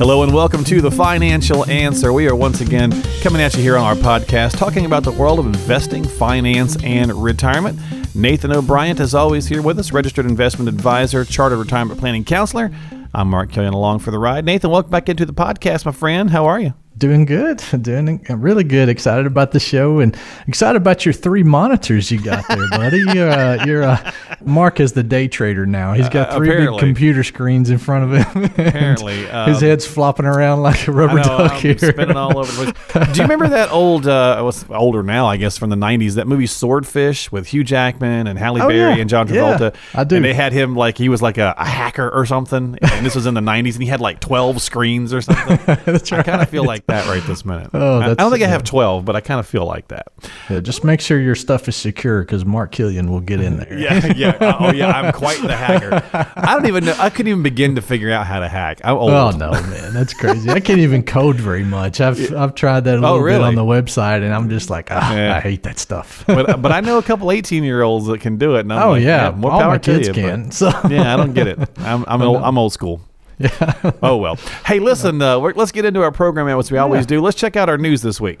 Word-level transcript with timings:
Hello 0.00 0.22
and 0.22 0.32
welcome 0.32 0.64
to 0.64 0.80
the 0.80 0.90
Financial 0.90 1.68
Answer. 1.68 2.10
We 2.10 2.26
are 2.26 2.34
once 2.34 2.62
again 2.62 2.90
coming 3.20 3.42
at 3.42 3.54
you 3.54 3.62
here 3.62 3.76
on 3.76 3.84
our 3.84 3.94
podcast 3.94 4.56
talking 4.56 4.86
about 4.86 5.04
the 5.04 5.12
world 5.12 5.38
of 5.38 5.44
investing, 5.44 6.04
finance, 6.04 6.82
and 6.82 7.12
retirement. 7.12 7.78
Nathan 8.14 8.50
O'Brien 8.50 8.98
is 8.98 9.14
always 9.14 9.46
here 9.46 9.60
with 9.60 9.78
us, 9.78 9.92
registered 9.92 10.24
investment 10.24 10.70
advisor, 10.70 11.22
chartered 11.26 11.58
retirement 11.58 12.00
planning 12.00 12.24
counselor. 12.24 12.70
I'm 13.12 13.28
Mark 13.28 13.52
Killian 13.52 13.74
along 13.74 13.98
for 13.98 14.10
the 14.10 14.18
ride. 14.18 14.46
Nathan, 14.46 14.70
welcome 14.70 14.90
back 14.90 15.10
into 15.10 15.26
the 15.26 15.34
podcast, 15.34 15.84
my 15.84 15.92
friend. 15.92 16.30
How 16.30 16.46
are 16.46 16.58
you? 16.58 16.72
Doing 17.00 17.24
good, 17.24 17.62
doing 17.80 18.22
really 18.28 18.62
good. 18.62 18.90
Excited 18.90 19.24
about 19.24 19.52
the 19.52 19.58
show 19.58 20.00
and 20.00 20.14
excited 20.46 20.76
about 20.76 21.06
your 21.06 21.14
three 21.14 21.42
monitors 21.42 22.10
you 22.10 22.20
got 22.22 22.46
there, 22.46 22.68
buddy. 22.68 22.98
You're, 23.14 23.30
uh, 23.30 23.64
you're 23.66 23.84
uh, 23.84 24.12
Mark 24.44 24.80
is 24.80 24.92
the 24.92 25.02
day 25.02 25.26
trader 25.26 25.64
now. 25.64 25.94
He's 25.94 26.10
got 26.10 26.28
Uh, 26.28 26.36
three 26.36 26.50
big 26.66 26.78
computer 26.78 27.24
screens 27.24 27.70
in 27.70 27.78
front 27.78 28.04
of 28.12 28.26
him. 28.26 28.44
Apparently, 28.44 29.16
his 29.22 29.30
um, 29.32 29.54
head's 29.62 29.86
flopping 29.86 30.26
around 30.26 30.60
like 30.60 30.86
a 30.88 30.92
rubber 30.92 31.14
know, 31.16 31.22
duck 31.22 31.52
I'm 31.52 31.60
here. 31.60 31.78
spinning 31.78 32.16
all 32.18 32.36
over 32.38 32.66
the 32.66 32.74
place. 32.74 33.06
Do 33.12 33.14
you 33.16 33.22
remember 33.22 33.48
that 33.48 33.72
old, 33.72 34.06
uh, 34.06 34.38
was 34.44 34.66
older 34.68 35.02
now, 35.02 35.26
I 35.26 35.38
guess, 35.38 35.56
from 35.56 35.70
the 35.70 35.76
90s, 35.76 36.16
that 36.16 36.26
movie 36.28 36.46
Swordfish 36.46 37.32
with 37.32 37.46
Hugh 37.46 37.64
Jackman 37.64 38.26
and 38.26 38.38
Halle 38.38 38.60
Oh, 38.60 38.68
Berry 38.68 38.94
yeah. 38.96 39.00
and 39.00 39.08
John 39.08 39.26
Yeah, 39.26 39.56
Travolta? 39.56 39.74
I 39.94 40.04
do. 40.04 40.16
And 40.16 40.24
they 40.26 40.34
had 40.34 40.52
him 40.52 40.76
like, 40.76 40.98
he 40.98 41.08
was 41.08 41.22
like 41.22 41.38
a, 41.38 41.54
a 41.56 41.64
hacker 41.64 42.10
or 42.10 42.26
something. 42.26 42.76
And 42.82 43.06
this 43.06 43.14
was 43.14 43.24
in 43.24 43.32
the 43.32 43.40
90s, 43.40 43.72
and 43.72 43.82
he 43.82 43.88
had 43.88 44.02
like 44.02 44.20
12 44.20 44.60
screens 44.60 45.14
or 45.14 45.22
something. 45.22 45.58
That's 45.86 46.12
I 46.12 46.22
kind 46.22 46.42
of 46.42 46.50
feel 46.50 46.64
like 46.64 46.84
that 46.90 47.06
right 47.08 47.22
this 47.24 47.44
minute. 47.44 47.70
Oh, 47.80 48.00
I- 48.00 48.10
I, 48.10 48.14
don't 48.14 48.30
think 48.30 48.42
I 48.44 48.48
have 48.48 48.62
12, 48.64 49.04
but 49.04 49.16
I 49.16 49.20
kind 49.20 49.40
of 49.40 49.46
feel 49.46 49.64
like 49.64 49.88
that. 49.88 50.08
Yeah, 50.50 50.60
just 50.60 50.84
make 50.84 51.00
sure 51.00 51.18
your 51.18 51.34
stuff 51.34 51.66
is 51.68 51.76
secure 51.76 52.20
because 52.22 52.44
Mark 52.44 52.72
Killian 52.72 53.10
will 53.10 53.20
get 53.20 53.40
in 53.40 53.56
there. 53.56 53.78
Yeah, 53.78 54.12
yeah. 54.14 54.36
Oh, 54.60 54.72
yeah. 54.72 54.88
I'm 54.90 55.12
quite 55.12 55.40
the 55.40 55.56
hacker. 55.56 56.02
I 56.36 56.54
don't 56.54 56.66
even 56.66 56.84
know. 56.84 56.94
I 56.98 57.08
couldn't 57.10 57.28
even 57.30 57.42
begin 57.42 57.76
to 57.76 57.82
figure 57.82 58.10
out 58.10 58.26
how 58.26 58.40
to 58.40 58.48
hack. 58.48 58.80
I'm 58.84 58.96
old. 58.96 59.10
Oh 59.10 59.30
no, 59.30 59.50
man, 59.52 59.94
that's 59.94 60.12
crazy. 60.14 60.50
I 60.50 60.60
can't 60.60 60.80
even 60.80 61.02
code 61.02 61.36
very 61.36 61.64
much. 61.64 62.00
I've 62.00 62.34
I've 62.34 62.54
tried 62.54 62.80
that 62.84 62.98
a 62.98 63.00
little 63.00 63.16
bit 63.16 63.20
Oh, 63.20 63.24
really? 63.24 63.44
on 63.44 63.54
the 63.54 63.62
website, 63.64 64.22
and 64.22 64.34
I'm 64.34 64.50
just 64.50 64.68
like, 64.70 64.88
ah, 64.90 65.14
Yeah. 65.14 65.36
I 65.36 65.40
hate 65.40 65.62
that 65.62 65.78
stuff. 65.78 66.24
But, 66.26 66.60
but 66.60 66.72
I 66.72 66.80
know 66.80 66.98
a 66.98 67.02
couple 67.02 67.30
18 67.30 67.64
year 67.64 67.82
olds 67.82 68.06
that 68.06 68.20
can 68.20 68.36
do 68.36 68.56
it. 68.56 68.60
And 68.60 68.72
I'm 68.72 68.82
oh 68.88 68.90
like, 68.92 69.02
yeah, 69.02 69.30
more 69.30 69.50
all 69.52 69.60
power 69.60 69.70
my 69.72 69.78
to 69.78 69.92
kids 69.98 70.08
you, 70.08 70.14
but- 70.14 70.52
So 70.52 70.68
yeah, 70.88 71.14
I 71.14 71.16
don't 71.16 71.32
get 71.34 71.46
it. 71.46 71.58
I'm 71.78 72.04
I'm 72.06 72.20
old, 72.22 72.42
I'm 72.42 72.58
old 72.58 72.72
school. 72.72 73.00
Yeah. 73.40 73.92
Oh 74.02 74.16
well. 74.18 74.36
Hey, 74.66 74.78
listen. 74.78 75.20
Uh, 75.20 75.38
we're, 75.38 75.52
let's 75.54 75.72
get 75.72 75.84
into 75.84 76.02
our 76.02 76.12
program 76.12 76.46
as 76.48 76.70
we 76.70 76.78
always 76.78 77.06
do. 77.06 77.20
Let's 77.20 77.36
check 77.36 77.56
out 77.56 77.68
our 77.68 77.78
news 77.78 78.02
this 78.02 78.20
week. 78.20 78.40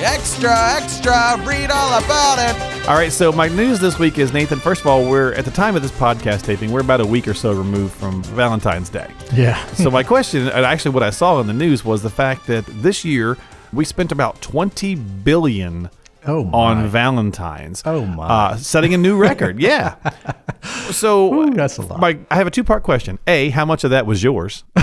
Extra, 0.00 0.50
extra, 0.76 1.36
read 1.44 1.70
all 1.70 1.98
about 1.98 2.38
it. 2.38 2.88
All 2.88 2.94
right. 2.94 3.10
So 3.12 3.32
my 3.32 3.48
news 3.48 3.80
this 3.80 3.98
week 3.98 4.18
is 4.18 4.32
Nathan. 4.32 4.58
First 4.60 4.80
of 4.82 4.86
all, 4.86 5.08
we're 5.08 5.32
at 5.34 5.44
the 5.44 5.50
time 5.50 5.76
of 5.76 5.82
this 5.82 5.90
podcast 5.92 6.42
taping, 6.44 6.70
we're 6.72 6.80
about 6.80 7.00
a 7.00 7.06
week 7.06 7.26
or 7.28 7.34
so 7.34 7.52
removed 7.52 7.92
from 7.94 8.22
Valentine's 8.24 8.88
Day. 8.90 9.10
yeah. 9.32 9.64
So 9.74 9.90
my 9.90 10.02
question, 10.14 10.42
and 10.48 10.64
actually 10.64 10.92
what 10.92 11.02
I 11.02 11.10
saw 11.10 11.40
in 11.40 11.46
the 11.46 11.52
news, 11.52 11.84
was 11.84 12.02
the 12.02 12.10
fact 12.10 12.46
that 12.46 12.64
this 12.66 13.04
year 13.04 13.36
we 13.72 13.84
spent 13.84 14.12
about 14.12 14.40
20 14.40 14.94
billion 14.94 15.90
Oh 16.26 16.44
my. 16.44 16.58
on 16.58 16.88
Valentine's. 16.88 17.82
Oh, 17.84 18.04
my. 18.04 18.26
Uh, 18.26 18.56
setting 18.56 18.94
a 18.94 18.98
new 18.98 19.16
record. 19.16 19.58
yeah. 19.60 19.94
So 20.90 21.34
Ooh, 21.34 21.50
that's 21.50 21.76
a 21.78 21.82
lot. 21.82 22.00
My, 22.00 22.18
I 22.30 22.36
have 22.36 22.46
a 22.46 22.50
two-part 22.50 22.82
question. 22.82 23.18
A, 23.26 23.50
how 23.50 23.64
much 23.64 23.84
of 23.84 23.90
that 23.90 24.06
was 24.06 24.22
yours? 24.22 24.64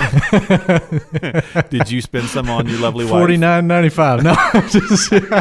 Did 1.70 1.90
you 1.90 2.00
spend 2.00 2.28
some 2.28 2.48
on 2.48 2.66
your 2.68 2.78
lovely 2.78 3.04
wife? 3.04 3.12
Forty 3.12 3.36
nine 3.36 3.66
ninety 3.66 3.88
five. 3.88 4.22
No, 4.22 4.34
just, 4.68 5.10
this, 5.10 5.38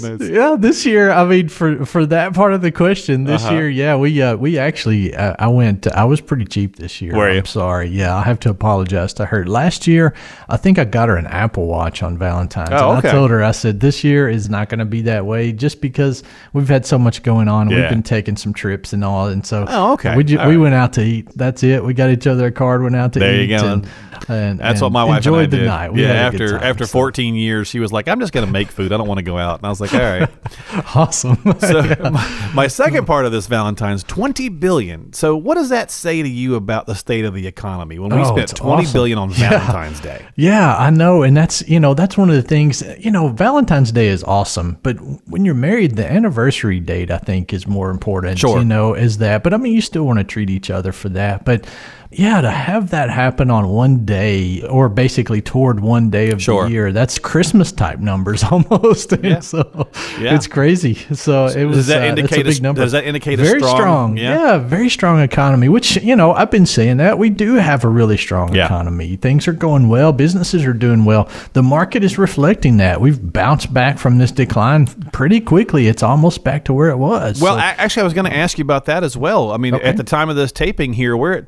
Goodness. 0.00 0.28
yeah. 0.30 0.56
This 0.58 0.86
year, 0.86 1.10
I 1.10 1.24
mean, 1.24 1.48
for 1.48 1.84
for 1.84 2.06
that 2.06 2.34
part 2.34 2.52
of 2.52 2.62
the 2.62 2.72
question, 2.72 3.24
this 3.24 3.44
Uh-huh. 3.44 3.54
year, 3.54 3.68
yeah, 3.68 3.96
we 3.96 4.20
uh, 4.22 4.36
we 4.36 4.58
actually, 4.58 5.14
uh, 5.14 5.34
I 5.38 5.48
went. 5.48 5.86
I 5.88 6.04
was 6.04 6.20
pretty 6.20 6.44
cheap 6.44 6.76
this 6.76 7.00
year. 7.00 7.14
Were 7.16 7.30
you? 7.30 7.38
I'm 7.38 7.46
sorry. 7.46 7.88
Yeah, 7.88 8.16
I 8.16 8.22
have 8.22 8.40
to 8.40 8.50
apologize 8.50 9.12
to 9.14 9.26
her. 9.26 9.44
Last 9.46 9.86
year, 9.86 10.14
I 10.48 10.56
think 10.56 10.78
I 10.78 10.84
got 10.84 11.08
her 11.08 11.16
an 11.16 11.26
Apple 11.26 11.66
Watch 11.66 12.02
on 12.02 12.18
Valentine's. 12.18 12.70
Oh, 12.72 12.96
okay. 12.96 13.08
I 13.08 13.12
told 13.12 13.30
her, 13.30 13.42
I 13.42 13.52
said, 13.52 13.80
this 13.80 14.04
year 14.04 14.28
is 14.28 14.48
not 14.48 14.68
going 14.68 14.78
to 14.80 14.84
be 14.84 15.02
that 15.02 15.26
way, 15.26 15.52
just 15.52 15.80
because 15.80 16.22
we've 16.52 16.68
had 16.68 16.86
so 16.86 16.98
much 16.98 17.22
going 17.22 17.48
on. 17.48 17.70
Yeah. 17.70 17.80
We've 17.82 17.90
been 17.90 18.02
taking 18.02 18.36
some 18.42 18.52
trips 18.52 18.92
and 18.92 19.02
all, 19.04 19.28
and 19.28 19.46
so 19.46 19.64
Oh, 19.68 19.92
okay. 19.94 20.16
we 20.16 20.24
ju- 20.24 20.36
we 20.38 20.44
right. 20.44 20.56
went 20.56 20.74
out 20.74 20.92
to 20.94 21.02
eat. 21.02 21.28
That's 21.36 21.62
it. 21.62 21.82
We 21.84 21.94
got 21.94 22.10
each 22.10 22.26
other 22.26 22.46
a 22.48 22.52
card. 22.52 22.82
Went 22.82 22.96
out 22.96 23.12
to 23.14 23.18
There 23.20 23.34
you 23.36 23.42
eat. 23.44 23.48
go. 23.60 23.72
And, 23.72 23.88
and 24.28 24.58
That's 24.58 24.74
and 24.74 24.82
what 24.82 24.92
my 24.92 25.04
wife 25.04 25.18
enjoyed 25.18 25.50
the 25.50 25.58
did. 25.58 25.66
night. 25.66 25.92
We 25.92 26.02
yeah, 26.02 26.08
had 26.24 26.34
a 26.34 26.38
good 26.38 26.42
after 26.42 26.58
time, 26.58 26.68
after 26.70 26.86
so. 26.86 26.92
14 26.92 27.34
years, 27.34 27.68
she 27.68 27.78
was 27.80 27.92
like, 27.92 28.08
"I'm 28.08 28.20
just 28.20 28.32
going 28.32 28.46
to 28.46 28.52
make 28.52 28.70
food. 28.70 28.92
I 28.92 28.96
don't 28.96 29.08
want 29.08 29.18
to 29.18 29.22
go 29.24 29.38
out." 29.38 29.58
And 29.60 29.66
I 29.66 29.68
was 29.68 29.80
like, 29.80 29.92
"All 29.94 30.00
right." 30.00 30.28
Awesome. 30.94 31.36
So 31.60 31.82
my, 32.10 32.50
my 32.54 32.66
second 32.66 33.06
part 33.06 33.24
of 33.24 33.32
this 33.32 33.46
Valentine's, 33.46 34.02
20 34.04 34.48
billion. 34.50 35.12
So 35.12 35.36
what 35.36 35.54
does 35.54 35.68
that 35.70 35.90
say 35.90 36.22
to 36.22 36.28
you 36.28 36.54
about 36.56 36.86
the 36.86 36.94
state 36.94 37.24
of 37.24 37.34
the 37.34 37.46
economy 37.46 37.98
when 37.98 38.10
we 38.14 38.20
Oh, 38.22 38.24
spent 38.36 38.54
twenty 38.56 38.82
awesome. 38.82 38.92
billion 38.92 39.18
on 39.18 39.30
Yeah. 39.30 39.50
Valentine's 39.50 40.00
Day? 40.00 40.26
yeah, 40.36 40.76
I 40.76 40.90
know, 40.90 41.22
and 41.22 41.36
that's 41.36 41.66
you 41.68 41.78
know 41.80 41.94
that's 41.94 42.16
one 42.16 42.30
of 42.30 42.36
the 42.36 42.42
things. 42.42 42.82
You 42.98 43.10
know, 43.10 43.28
Valentine's 43.28 43.92
Day 43.92 44.08
is 44.08 44.22
awesome, 44.24 44.78
but 44.82 44.96
when 45.28 45.44
you're 45.44 45.54
married, 45.54 45.96
the 45.96 46.10
anniversary 46.10 46.80
date 46.80 47.10
I 47.10 47.18
think 47.18 47.52
is 47.52 47.66
more 47.66 47.90
important. 47.90 48.38
Sure. 48.38 48.58
You 48.58 48.64
know, 48.64 48.94
is 48.94 49.18
that? 49.18 49.42
But 49.42 49.54
I 49.54 49.56
mean, 49.56 49.72
you 49.72 49.80
still 49.80 50.04
want 50.04 50.18
to 50.18 50.24
treat 50.24 50.50
each 50.50 50.70
other 50.70 50.92
for 50.92 51.08
that, 51.10 51.44
but. 51.44 51.66
Yeah, 52.12 52.40
to 52.40 52.50
have 52.50 52.90
that 52.90 53.10
happen 53.10 53.50
on 53.50 53.68
one 53.68 54.04
day, 54.04 54.62
or 54.62 54.88
basically 54.88 55.40
toward 55.40 55.80
one 55.80 56.10
day 56.10 56.30
of 56.30 56.42
Sure. 56.42 56.64
the 56.64 56.70
year, 56.70 56.92
that's 56.92 57.18
Christmas 57.18 57.72
type 57.72 57.98
numbers 58.00 58.44
almost. 58.50 59.12
Yeah. 59.22 59.40
so 59.40 59.88
Yeah. 60.20 60.34
it's 60.34 60.46
crazy. 60.46 60.94
So 61.12 61.46
it 61.46 61.64
was. 61.64 61.76
does 61.78 61.86
that 61.88 62.02
uh, 62.02 62.04
it's 62.06 62.18
indicate 62.18 62.38
a 62.46 62.48
a- 62.48 62.52
big 62.52 62.62
number? 62.62 62.80
does 62.82 62.92
that 62.92 63.04
indicate 63.04 63.40
a 63.40 63.42
very 63.42 63.60
strong- 63.62 64.16
yeah? 64.16 64.34
Yeah, 64.38 64.58
very 64.58 64.88
strong 64.88 65.20
economy. 65.20 65.68
Which 65.68 65.96
you 66.02 66.16
know, 66.16 66.32
I've 66.32 66.50
been 66.50 66.66
saying 66.66 66.98
that 66.98 67.18
we 67.18 67.30
do 67.30 67.54
have 67.54 67.84
a 67.84 67.88
really 67.88 68.16
strong 68.16 68.54
Yeah. 68.54 68.66
economy. 68.66 69.16
Things 69.16 69.48
are 69.48 69.52
going 69.52 69.88
well. 69.88 70.12
Businesses 70.12 70.64
are 70.64 70.72
doing 70.72 71.04
well. 71.04 71.28
The 71.54 71.62
market 71.62 72.04
is 72.04 72.18
reflecting 72.18 72.76
that. 72.78 73.00
We've 73.00 73.32
bounced 73.32 73.72
back 73.72 73.98
from 73.98 74.18
this 74.18 74.30
decline 74.32 74.86
pretty 75.12 75.40
quickly. 75.40 75.88
It's 75.88 76.02
almost 76.02 76.44
back 76.44 76.64
to 76.66 76.72
where 76.74 76.90
it 76.90 76.98
was. 76.98 77.40
Well, 77.40 77.54
So- 77.56 77.60
actually, 77.60 78.02
I 78.02 78.04
was 78.04 78.14
going 78.14 78.30
to 78.30 78.36
ask 78.36 78.58
you 78.58 78.62
about 78.64 78.84
that 78.86 79.02
as 79.04 79.16
well. 79.16 79.52
I 79.52 79.56
mean, 79.56 79.74
Okay. 79.74 79.84
at 79.84 79.96
the 79.96 80.04
time 80.04 80.28
of 80.28 80.36
this 80.36 80.52
taping 80.52 80.92
here, 80.92 81.16
we're 81.16 81.32
at 81.32 81.46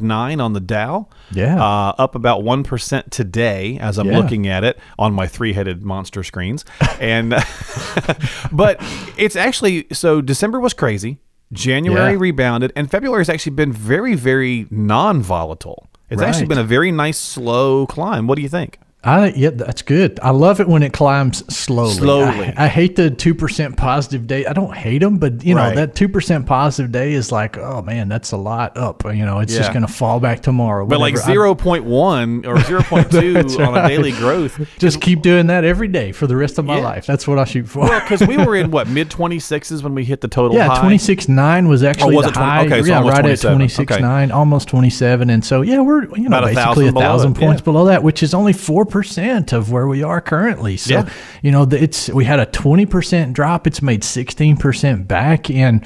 25.9 0.00 0.42
on 0.42 0.52
the 0.52 0.60
Dow. 0.60 1.08
Yeah. 1.32 1.62
Uh, 1.62 1.94
up 1.98 2.14
about 2.14 2.42
1% 2.42 3.10
today 3.10 3.78
as 3.78 3.98
I'm 3.98 4.08
Yeah. 4.10 4.18
looking 4.18 4.46
at 4.46 4.64
it 4.64 4.78
on 4.98 5.12
my 5.12 5.26
three 5.26 5.52
headed 5.52 5.82
monster 5.82 6.22
screens. 6.22 6.64
And, 7.00 7.30
but 8.52 8.76
it's 9.18 9.36
actually, 9.36 9.86
so 9.92 10.20
December 10.20 10.60
was 10.60 10.72
crazy. 10.74 11.18
January 11.52 12.12
Yeah. 12.12 12.18
rebounded, 12.18 12.72
and 12.76 12.90
February 12.90 13.20
has 13.20 13.28
actually 13.28 13.54
been 13.56 13.72
very, 13.72 14.14
very 14.14 14.66
non 14.70 15.20
volatile. 15.22 15.88
It's 16.08 16.22
actually 16.22 16.46
been 16.46 16.58
a 16.58 16.64
very 16.64 16.92
nice, 16.92 17.18
slow 17.18 17.86
climb. 17.86 18.26
What 18.26 18.36
do 18.36 18.42
you 18.42 18.48
think? 18.48 18.78
I 19.04 19.28
yeah, 19.36 19.50
that's 19.50 19.82
good. 19.82 20.18
I 20.22 20.30
love 20.30 20.60
it 20.60 20.68
when 20.68 20.82
it 20.82 20.92
climbs 20.92 21.44
slowly. 21.54 21.94
Slowly. 21.94 22.46
I, 22.56 22.64
I 22.64 22.68
hate 22.68 22.96
the 22.96 23.10
two 23.10 23.34
percent 23.34 23.76
positive 23.76 24.26
day. 24.26 24.46
I 24.46 24.52
don't 24.52 24.74
hate 24.74 24.98
them, 25.00 25.18
but 25.18 25.44
you 25.44 25.54
know 25.54 25.60
Right. 25.60 25.76
that 25.76 25.94
two 25.94 26.08
percent 26.08 26.46
positive 26.46 26.90
day 26.90 27.12
is 27.12 27.30
like, 27.30 27.58
oh 27.58 27.82
man, 27.82 28.08
that's 28.08 28.32
a 28.32 28.36
lot 28.36 28.76
up. 28.76 29.04
You 29.04 29.26
know, 29.26 29.40
it's 29.40 29.52
Yeah. 29.52 29.60
just 29.60 29.72
going 29.72 29.86
to 29.86 29.92
fall 29.92 30.20
back 30.20 30.40
tomorrow. 30.40 30.86
But 30.86 31.00
like 31.00 31.14
whatever. 31.14 31.46
I- 31.46 31.54
0.1 31.54 32.46
or 32.46 32.54
0.2 32.58 33.32
That's 33.34 33.56
on 33.56 33.76
a 33.76 33.88
daily 33.88 34.12
growth. 34.12 34.60
just 34.78 35.00
keep 35.00 35.22
doing 35.22 35.48
that 35.48 35.64
every 35.64 35.88
day 35.88 36.12
for 36.12 36.26
the 36.26 36.36
rest 36.36 36.58
of 36.58 36.64
my 36.64 36.78
Yeah. 36.78 36.84
life. 36.84 37.06
That's 37.06 37.28
what 37.28 37.38
I 37.38 37.44
shoot 37.44 37.68
for. 37.68 37.80
Well, 37.80 38.00
because 38.00 38.26
we 38.26 38.36
were 38.38 38.56
in 38.56 38.70
what 38.70 38.88
mid 38.94 39.10
26s 39.10 39.82
when 39.82 39.94
we 39.94 40.04
hit 40.04 40.20
the 40.20 40.28
total 40.28 40.56
yeah, 40.56 40.78
twenty 40.80 40.98
six 40.98 41.28
nine 41.28 41.68
was 41.68 41.82
oh, 41.84 41.88
actually 41.88 42.14
Oh, 42.14 42.16
was 42.18 42.26
the 42.26 42.30
it 42.30 42.34
20 42.34 42.48
high. 42.50 42.66
okay, 42.66 42.82
so 42.82 42.88
yeah, 42.88 43.00
right 43.00 43.20
27. 43.20 43.32
at 43.32 43.54
twenty 43.54 43.68
six 43.68 43.92
Okay. 43.92 44.00
nine, 44.02 44.30
almost 44.30 44.68
twenty 44.68 44.90
seven, 44.90 45.30
and 45.30 45.44
so 45.44 45.62
yeah, 45.62 45.80
we're 45.80 46.04
you 46.16 46.28
know 46.28 46.38
About 46.38 46.54
basically 46.54 46.88
a 46.88 46.92
thousand 46.92 46.94
below 46.94 47.00
thousand 47.04 47.34
points 47.34 47.60
below 47.62 47.84
that, 47.86 48.02
which 48.02 48.22
is 48.22 48.32
only 48.34 48.52
four 48.52 48.84
percent 48.94 49.52
of 49.52 49.72
where 49.72 49.88
we 49.88 50.02
are 50.04 50.20
currently. 50.20 50.76
So 50.76 50.94
Yeah. 50.94 51.08
you 51.42 51.50
know, 51.50 51.64
it's 51.70 52.08
we 52.10 52.24
had 52.24 52.38
a 52.38 52.46
twenty 52.46 52.86
percent 52.86 53.32
drop. 53.34 53.66
It's 53.66 53.82
made 53.82 54.04
sixteen 54.04 54.56
percent 54.56 55.08
back 55.08 55.50
in 55.50 55.82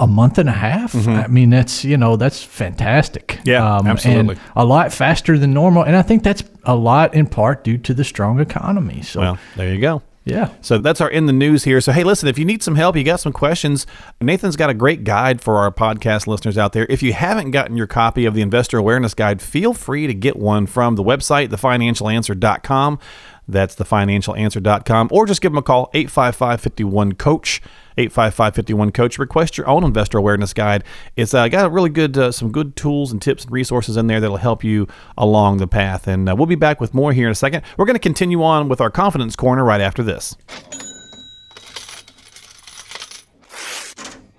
a 0.00 0.06
month 0.08 0.38
and 0.38 0.48
a 0.48 0.52
half. 0.52 0.94
I 1.06 1.28
mean, 1.28 1.50
that's 1.50 1.84
you 1.84 1.96
know 1.96 2.16
that's 2.16 2.42
fantastic. 2.42 3.28
Mm-hmm. 3.28 3.48
Yeah, 3.48 3.80
absolutely. 3.86 4.34
and 4.34 4.40
a 4.56 4.64
lot 4.64 4.92
faster 4.92 5.38
than 5.38 5.54
normal. 5.54 5.84
And 5.84 5.94
I 5.96 6.02
think 6.02 6.24
that's 6.24 6.42
a 6.64 6.74
lot 6.74 7.14
in 7.14 7.26
part 7.26 7.62
due 7.62 7.78
to 7.78 7.94
the 7.94 8.02
strong 8.04 8.40
economy. 8.40 9.02
So 9.02 9.20
Well, 9.20 9.38
there 9.56 9.72
you 9.72 9.80
go. 9.80 10.02
Yeah. 10.24 10.54
So 10.62 10.78
that's 10.78 11.00
our 11.00 11.10
in 11.10 11.26
the 11.26 11.32
news 11.32 11.64
here. 11.64 11.80
So 11.80 11.92
hey, 11.92 12.02
listen, 12.02 12.28
if 12.28 12.38
you 12.38 12.44
need 12.44 12.62
some 12.62 12.76
help, 12.76 12.96
you 12.96 13.04
got 13.04 13.20
some 13.20 13.32
questions, 13.32 13.86
Nathan's 14.20 14.56
got 14.56 14.70
a 14.70 14.74
great 14.74 15.04
guide 15.04 15.40
for 15.40 15.58
our 15.58 15.70
podcast 15.70 16.26
listeners 16.26 16.56
out 16.56 16.72
there. 16.72 16.86
If 16.88 17.02
you 17.02 17.12
haven't 17.12 17.50
gotten 17.50 17.76
your 17.76 17.86
copy 17.86 18.24
of 18.24 18.34
the 18.34 18.40
Investor 18.40 18.78
Awareness 18.78 19.14
Guide, 19.14 19.42
feel 19.42 19.74
free 19.74 20.06
to 20.06 20.14
get 20.14 20.36
one 20.36 20.66
from 20.66 20.96
the 20.96 21.04
website, 21.04 21.48
thefinancialanswer.com. 21.48 22.98
That's 23.46 23.76
thefinancialanswer.com. 23.76 25.08
Or 25.12 25.26
just 25.26 25.42
give 25.42 25.52
them 25.52 25.58
a 25.58 25.62
call, 25.62 25.90
855 25.92 26.60
51 26.60 27.12
Coach. 27.12 27.60
855 27.96 28.92
Coach. 28.92 29.18
Request 29.18 29.56
your 29.56 29.68
own 29.68 29.84
investor 29.84 30.18
awareness 30.18 30.52
guide. 30.52 30.84
It's 31.16 31.34
uh, 31.34 31.48
got 31.48 31.66
a 31.66 31.68
really 31.68 31.90
good, 31.90 32.16
uh, 32.16 32.32
some 32.32 32.50
good 32.52 32.76
tools 32.76 33.12
and 33.12 33.20
tips 33.20 33.44
and 33.44 33.52
resources 33.52 33.96
in 33.96 34.06
there 34.06 34.20
that'll 34.20 34.36
help 34.36 34.64
you 34.64 34.86
along 35.16 35.58
the 35.58 35.66
path. 35.66 36.06
And 36.06 36.28
uh, 36.28 36.34
we'll 36.36 36.46
be 36.46 36.54
back 36.54 36.80
with 36.80 36.94
more 36.94 37.12
here 37.12 37.26
in 37.26 37.32
a 37.32 37.36
second. 37.36 37.62
We're 37.76 37.86
going 37.86 37.94
to 37.94 38.00
continue 38.00 38.42
on 38.42 38.68
with 38.68 38.80
our 38.80 38.90
confidence 38.90 39.36
corner 39.36 39.64
right 39.64 39.80
after 39.80 40.02
this. 40.02 40.36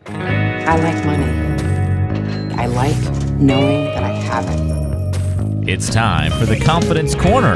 I 0.08 0.78
like 0.78 1.06
money. 1.06 2.56
I 2.56 2.66
like 2.68 3.40
knowing 3.40 3.86
that 3.86 4.04
I 4.04 4.10
have 4.10 4.46
it. 4.50 5.70
It's 5.70 5.90
time 5.90 6.32
for 6.32 6.46
the 6.46 6.60
Confidence 6.60 7.16
Corner. 7.16 7.56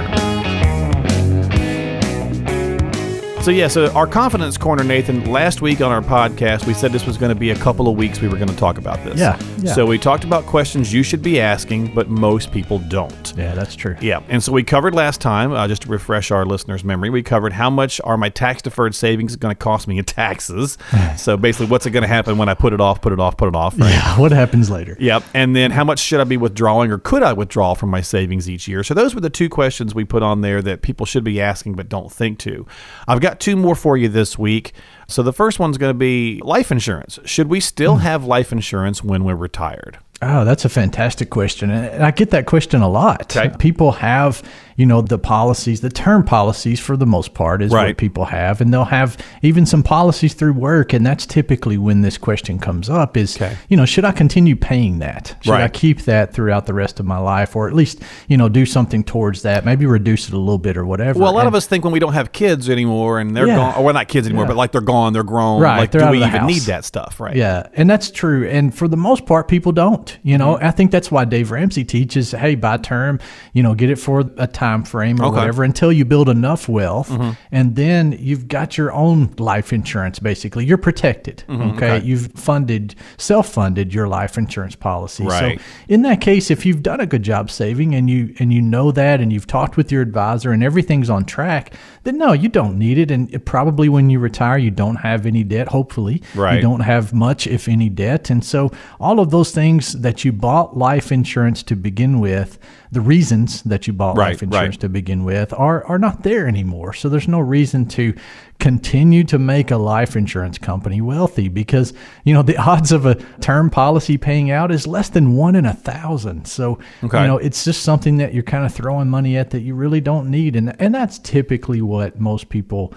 So 3.49 3.53
yeah, 3.53 3.67
so 3.67 3.91
our 3.93 4.05
confidence 4.05 4.59
corner, 4.59 4.83
Nathan. 4.83 5.31
Last 5.31 5.63
week 5.63 5.81
on 5.81 5.91
our 5.91 6.03
podcast, 6.03 6.67
we 6.67 6.75
said 6.75 6.91
this 6.91 7.07
was 7.07 7.17
going 7.17 7.33
to 7.33 7.39
be 7.39 7.49
a 7.49 7.55
couple 7.55 7.87
of 7.87 7.97
weeks. 7.97 8.21
We 8.21 8.27
were 8.27 8.35
going 8.35 8.49
to 8.49 8.55
talk 8.55 8.77
about 8.77 9.03
this. 9.03 9.19
Yeah, 9.19 9.41
yeah. 9.57 9.73
So 9.73 9.87
we 9.87 9.97
talked 9.97 10.23
about 10.23 10.45
questions 10.45 10.93
you 10.93 11.01
should 11.01 11.23
be 11.23 11.41
asking, 11.41 11.95
but 11.95 12.09
most 12.09 12.51
people 12.51 12.77
don't. 12.77 13.33
Yeah, 13.35 13.55
that's 13.55 13.75
true. 13.75 13.95
Yeah, 14.01 14.21
and 14.29 14.43
so 14.43 14.51
we 14.51 14.63
covered 14.63 14.93
last 14.93 15.19
time, 15.19 15.51
uh, 15.51 15.67
just 15.67 15.81
to 15.81 15.87
refresh 15.89 16.29
our 16.29 16.45
listeners' 16.45 16.83
memory, 16.83 17.09
we 17.09 17.23
covered 17.23 17.51
how 17.51 17.71
much 17.71 17.99
are 18.03 18.17
my 18.17 18.29
tax 18.29 18.61
deferred 18.61 18.93
savings 18.93 19.35
going 19.35 19.55
to 19.55 19.57
cost 19.57 19.87
me 19.87 19.97
in 19.97 20.05
taxes. 20.05 20.77
so 21.17 21.35
basically, 21.35 21.65
what's 21.65 21.87
it 21.87 21.89
going 21.89 22.03
to 22.03 22.07
happen 22.07 22.37
when 22.37 22.49
I 22.49 22.53
put 22.53 22.71
it 22.71 22.79
off, 22.79 23.01
put 23.01 23.13
it 23.13 23.19
off, 23.19 23.35
put 23.35 23.47
it 23.47 23.55
off, 23.55 23.79
right? 23.79 23.89
Yeah, 23.89 24.19
what 24.19 24.31
happens 24.31 24.69
later? 24.69 24.95
Yep. 24.99 25.23
And 25.33 25.55
then 25.55 25.71
how 25.71 25.83
much 25.83 25.97
should 25.97 26.19
I 26.19 26.25
be 26.25 26.37
withdrawing 26.37 26.91
or 26.91 26.99
could 26.99 27.23
I 27.23 27.33
withdraw 27.33 27.73
from 27.73 27.89
my 27.89 28.01
savings 28.01 28.47
each 28.47 28.67
year? 28.67 28.83
So 28.83 28.93
those 28.93 29.15
were 29.15 29.21
the 29.21 29.31
two 29.31 29.49
questions 29.49 29.95
we 29.95 30.05
put 30.05 30.21
on 30.21 30.41
there 30.41 30.61
that 30.61 30.83
people 30.83 31.07
should 31.07 31.23
be 31.23 31.41
asking 31.41 31.73
but 31.73 31.89
don't 31.89 32.11
think 32.11 32.37
to. 32.39 32.67
I've 33.07 33.21
got 33.21 33.38
two 33.39 33.55
more 33.55 33.75
for 33.75 33.97
you 33.97 34.07
this 34.09 34.37
week. 34.37 34.73
So 35.07 35.23
the 35.23 35.33
first 35.33 35.59
one's 35.59 35.77
going 35.77 35.91
to 35.91 35.97
be 35.97 36.41
life 36.43 36.71
insurance. 36.71 37.19
Should 37.25 37.47
we 37.47 37.59
still 37.59 37.95
hmm. 37.95 38.01
have 38.01 38.25
life 38.25 38.51
insurance 38.51 39.03
when 39.03 39.23
we're 39.23 39.35
retired? 39.35 39.97
Oh, 40.21 40.43
that's 40.43 40.65
a 40.65 40.69
fantastic 40.69 41.29
question. 41.29 41.69
And 41.69 42.03
I 42.03 42.11
get 42.11 42.31
that 42.31 42.45
question 42.45 42.81
a 42.81 42.89
lot. 42.89 43.35
Okay. 43.37 43.55
People 43.57 43.93
have, 43.93 44.43
you 44.79 44.85
know, 44.85 45.01
the 45.01 45.17
policies, 45.19 45.81
the 45.81 45.89
term 45.89 46.23
policies 46.23 46.79
for 46.79 46.95
the 46.95 47.05
most 47.05 47.33
part 47.33 47.61
is 47.61 47.69
Right. 47.73 47.87
what 47.87 47.97
people 47.97 48.23
have. 48.25 48.61
And 48.61 48.73
they'll 48.73 48.85
have 48.85 49.17
even 49.41 49.65
some 49.65 49.83
policies 49.83 50.33
through 50.33 50.53
work. 50.53 50.93
And 50.93 51.05
that's 51.05 51.25
typically 51.25 51.77
when 51.77 51.99
this 51.99 52.17
question 52.17 52.59
comes 52.59 52.89
up 52.89 53.17
is, 53.17 53.35
Okay. 53.35 53.55
you 53.67 53.75
know, 53.75 53.83
should 53.85 54.05
I 54.05 54.13
continue 54.13 54.55
paying 54.55 54.99
that? 54.99 55.35
Should 55.41 55.55
I 55.55 55.67
keep 55.67 56.03
that 56.05 56.33
throughout 56.33 56.65
the 56.65 56.73
rest 56.73 57.01
of 57.01 57.05
my 57.05 57.17
life? 57.17 57.57
Or 57.57 57.67
at 57.67 57.73
least, 57.75 57.99
you 58.29 58.37
know, 58.37 58.47
do 58.47 58.65
something 58.65 59.03
towards 59.03 59.41
that, 59.41 59.65
maybe 59.65 59.85
reduce 59.85 60.29
it 60.29 60.33
a 60.33 60.37
little 60.37 60.57
bit 60.57 60.77
or 60.77 60.85
whatever. 60.85 61.19
Well, 61.19 61.29
a 61.29 61.33
lot 61.35 61.41
And- 61.41 61.49
of 61.49 61.55
us 61.55 61.65
think 61.65 61.83
when 61.83 61.91
we 61.91 61.99
don't 61.99 62.13
have 62.13 62.31
kids 62.31 62.69
anymore 62.69 63.19
and 63.19 63.35
they're 63.35 63.47
Yeah. 63.47 63.57
gone, 63.57 63.73
or 63.75 63.83
well, 63.83 63.93
not 63.93 64.07
kids 64.07 64.27
anymore, 64.27 64.45
Yeah. 64.45 64.47
but 64.51 64.55
like 64.55 64.71
they're 64.71 64.79
gone, 64.79 65.11
they're 65.11 65.23
grown. 65.23 65.61
Right, 65.61 65.79
Like, 65.79 65.91
they're 65.91 66.05
do 66.05 66.11
we 66.11 66.19
even 66.19 66.29
house. 66.29 66.49
need 66.49 66.61
that 66.63 66.85
stuff? 66.85 67.19
Right. 67.19 67.35
Yeah, 67.35 67.63
and 67.75 67.89
that's 67.89 68.11
true. 68.11 68.47
And 68.47 68.73
for 68.73 68.87
the 68.87 68.95
most 68.97 69.25
part, 69.25 69.49
people 69.49 69.73
don't. 69.73 70.17
You 70.23 70.37
know, 70.37 70.55
Mm-hmm. 70.55 70.65
I 70.65 70.71
think 70.71 70.91
that's 70.91 71.11
why 71.11 71.25
Dave 71.25 71.51
Ramsey 71.51 71.83
teaches, 71.83 72.31
hey, 72.31 72.55
buy 72.55 72.77
term, 72.77 73.19
you 73.51 73.61
know, 73.61 73.73
get 73.73 73.89
it 73.89 73.97
for 73.99 74.23
a 74.37 74.47
time 74.47 74.68
frame 74.85 75.19
or 75.19 75.25
Okay. 75.25 75.29
Mm-hmm. 75.29 75.37
whatever 75.39 75.63
until 75.63 75.91
you 75.91 76.05
build 76.05 76.29
enough 76.29 76.67
wealth, 76.69 77.11
and 77.51 77.75
then 77.75 78.15
you've 78.19 78.47
got 78.47 78.77
your 78.77 78.91
own 78.93 79.33
life 79.37 79.71
insurance. 79.73 80.19
Basically, 80.19 80.65
you're 80.65 80.77
protected. 80.77 81.43
Okay? 81.49 81.53
Mm-hmm. 81.57 81.75
okay. 81.83 82.05
you've 82.05 82.31
funded, 82.33 82.95
self-funded 83.17 83.93
your 83.93 84.07
life 84.07 84.37
insurance 84.37 84.75
policy. 84.75 85.23
Right. 85.25 85.59
So 85.59 85.65
in 85.87 86.01
that 86.03 86.21
case, 86.21 86.49
if 86.51 86.65
you've 86.65 86.81
done 86.83 86.99
a 86.99 87.05
good 87.05 87.23
job 87.23 87.51
saving 87.51 87.93
and 87.95 88.09
you 88.09 88.33
and 88.39 88.51
you 88.53 88.61
know 88.61 88.91
that, 88.91 89.21
and 89.21 89.31
you've 89.31 89.47
talked 89.47 89.77
with 89.77 89.91
your 89.91 90.01
advisor, 90.01 90.51
and 90.51 90.63
everything's 90.63 91.09
on 91.09 91.25
track, 91.25 91.73
then 92.03 92.17
no, 92.17 92.33
you 92.33 92.49
don't 92.49 92.77
need 92.77 92.97
it. 92.97 93.11
And 93.11 93.33
it- 93.33 93.45
probably 93.45 93.89
when 93.89 94.09
you 94.09 94.19
retire, 94.19 94.57
you 94.57 94.71
don't 94.71 94.97
have 94.97 95.25
any 95.25 95.43
debt. 95.43 95.67
Hopefully, 95.69 96.21
Right. 96.35 96.55
You 96.55 96.61
don't 96.61 96.81
have 96.81 97.13
much, 97.13 97.47
if 97.47 97.67
any, 97.67 97.89
debt. 97.89 98.29
And 98.29 98.43
so 98.43 98.71
all 98.99 99.19
of 99.19 99.31
those 99.31 99.51
things 99.51 99.93
that 100.01 100.23
you 100.23 100.31
bought 100.31 100.77
life 100.77 101.11
insurance 101.11 101.63
to 101.63 101.75
begin 101.75 102.19
with, 102.19 102.59
the 102.91 103.01
reasons 103.01 103.61
that 103.63 103.85
you 103.85 103.93
bought 103.93 104.17
Right, 104.17 104.29
life 104.29 104.41
insurance 104.43 104.75
right. 104.75 104.81
to 104.81 104.89
begin 104.89 105.23
with, 105.23 105.53
are 105.53 105.83
are 105.85 105.99
not 105.99 106.23
there 106.23 106.47
anymore. 106.47 106.93
So 106.93 107.07
there's 107.09 107.27
no 107.27 107.39
reason 107.39 107.85
to 107.89 108.13
continue 108.59 109.23
to 109.23 109.39
make 109.39 109.71
a 109.71 109.77
life 109.77 110.15
insurance 110.15 110.57
company 110.57 110.99
wealthy 110.99 111.47
because 111.49 111.93
you 112.23 112.33
know 112.33 112.41
the 112.41 112.57
odds 112.71 112.91
of 112.91 113.05
a 113.05 113.15
term 113.41 113.69
policy 113.69 114.17
paying 114.17 114.51
out 114.51 114.71
is 114.71 114.85
less 114.87 115.09
than 115.09 115.33
one 115.35 115.55
in 115.55 115.65
a 115.65 115.73
thousand. 115.73 116.45
So 116.47 116.79
Okay. 117.03 117.21
you 117.21 117.27
know 117.27 117.37
it's 117.37 117.63
just 117.63 117.83
something 117.83 118.17
that 118.17 118.33
you're 118.33 118.43
kind 118.43 118.65
of 118.65 118.73
throwing 118.73 119.07
money 119.09 119.37
at 119.37 119.51
that 119.51 119.61
you 119.61 119.75
really 119.75 120.01
don't 120.01 120.29
need, 120.29 120.55
and 120.55 120.75
and 120.81 120.93
that's 120.93 121.19
typically 121.19 121.81
what 121.81 122.19
most 122.19 122.49
people. 122.49 122.93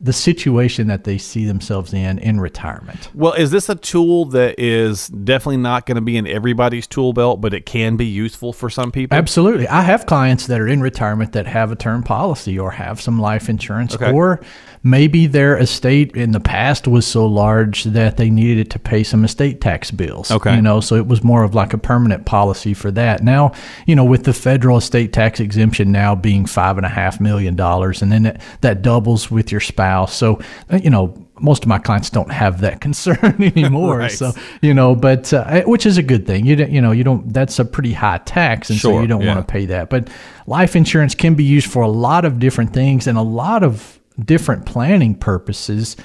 The 0.00 0.12
situation 0.12 0.86
that 0.86 1.02
they 1.02 1.18
see 1.18 1.44
themselves 1.44 1.92
in 1.92 2.20
in 2.20 2.38
retirement. 2.40 3.10
Well, 3.14 3.32
is 3.32 3.50
this 3.50 3.68
a 3.68 3.74
tool 3.74 4.26
that 4.26 4.54
is 4.56 5.08
definitely 5.08 5.56
not 5.56 5.86
going 5.86 5.96
to 5.96 6.00
be 6.00 6.16
in 6.16 6.26
everybody's 6.28 6.86
tool 6.86 7.12
belt, 7.12 7.40
but 7.40 7.52
it 7.52 7.66
can 7.66 7.96
be 7.96 8.06
useful 8.06 8.52
for 8.52 8.70
some 8.70 8.92
people? 8.92 9.18
Absolutely. 9.18 9.66
I 9.66 9.82
have 9.82 10.06
clients 10.06 10.46
that 10.46 10.60
are 10.60 10.68
in 10.68 10.80
retirement 10.80 11.32
that 11.32 11.46
have 11.48 11.72
a 11.72 11.76
term 11.76 12.04
policy 12.04 12.56
or 12.56 12.70
have 12.70 13.00
some 13.00 13.18
life 13.18 13.48
insurance, 13.48 13.96
Okay. 13.96 14.12
or 14.12 14.40
maybe 14.82 15.26
their 15.26 15.56
estate 15.56 16.14
in 16.16 16.32
the 16.32 16.40
past 16.40 16.86
was 16.86 17.06
so 17.06 17.26
large 17.26 17.84
that 17.84 18.16
they 18.16 18.30
needed 18.30 18.58
it 18.58 18.70
to 18.70 18.78
pay 18.78 19.02
some 19.02 19.24
estate 19.24 19.60
tax 19.60 19.90
bills. 19.90 20.30
Okay. 20.30 20.54
You 20.54 20.62
know, 20.62 20.80
so 20.80 20.94
it 20.94 21.06
was 21.06 21.22
more 21.22 21.44
of 21.44 21.54
like 21.54 21.72
a 21.72 21.78
permanent 21.78 22.26
policy 22.26 22.74
for 22.74 22.90
that. 22.92 23.22
Now, 23.22 23.52
you 23.86 23.94
know, 23.94 24.04
with 24.04 24.24
the 24.24 24.32
federal 24.32 24.78
estate 24.78 25.12
tax 25.12 25.40
exemption 25.40 25.92
now 25.92 26.14
being 26.14 26.46
five 26.46 26.76
and 26.76 26.86
a 26.86 26.90
half 26.90 27.20
million 27.20 27.56
dollars, 27.56 28.02
and 28.02 28.10
then 28.12 28.26
it, 28.26 28.40
that 28.60 28.82
doubles 28.82 29.30
with 29.30 29.50
your 29.52 29.60
spouse. 29.60 30.14
So, 30.14 30.40
uh, 30.70 30.76
you 30.82 30.90
know, 30.90 31.14
most 31.40 31.62
of 31.62 31.68
my 31.68 31.78
clients 31.78 32.10
don't 32.10 32.30
have 32.30 32.60
that 32.60 32.80
concern 32.80 33.36
anymore. 33.42 33.98
Right. 33.98 34.12
So, 34.12 34.32
you 34.62 34.74
know, 34.74 34.94
but 34.94 35.32
uh, 35.32 35.62
which 35.64 35.86
is 35.86 35.98
a 35.98 36.02
good 36.02 36.26
thing. 36.26 36.46
You 36.46 36.56
don't, 36.56 36.70
you 36.70 36.80
know, 36.80 36.92
you 36.92 37.04
don't. 37.04 37.32
That's 37.32 37.58
a 37.58 37.64
pretty 37.64 37.92
high 37.92 38.18
tax, 38.18 38.70
and 38.70 38.78
so 38.78 39.00
you 39.00 39.06
don't 39.06 39.22
yeah. 39.22 39.34
want 39.34 39.46
to 39.46 39.52
pay 39.52 39.66
that. 39.66 39.90
But 39.90 40.08
life 40.46 40.76
insurance 40.76 41.14
can 41.14 41.34
be 41.34 41.44
used 41.44 41.70
for 41.70 41.82
a 41.82 41.88
lot 41.88 42.24
of 42.24 42.38
different 42.38 42.72
things 42.72 43.06
and 43.06 43.18
a 43.18 43.22
lot 43.22 43.62
of 43.62 43.97
different 44.24 44.66
planning 44.66 45.14
purposes, 45.14 45.96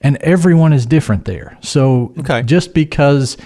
and 0.00 0.16
everyone 0.18 0.72
is 0.72 0.86
different 0.86 1.24
there. 1.24 1.56
So, 1.60 2.12
Okay. 2.18 2.42
just 2.42 2.74
because 2.74 3.36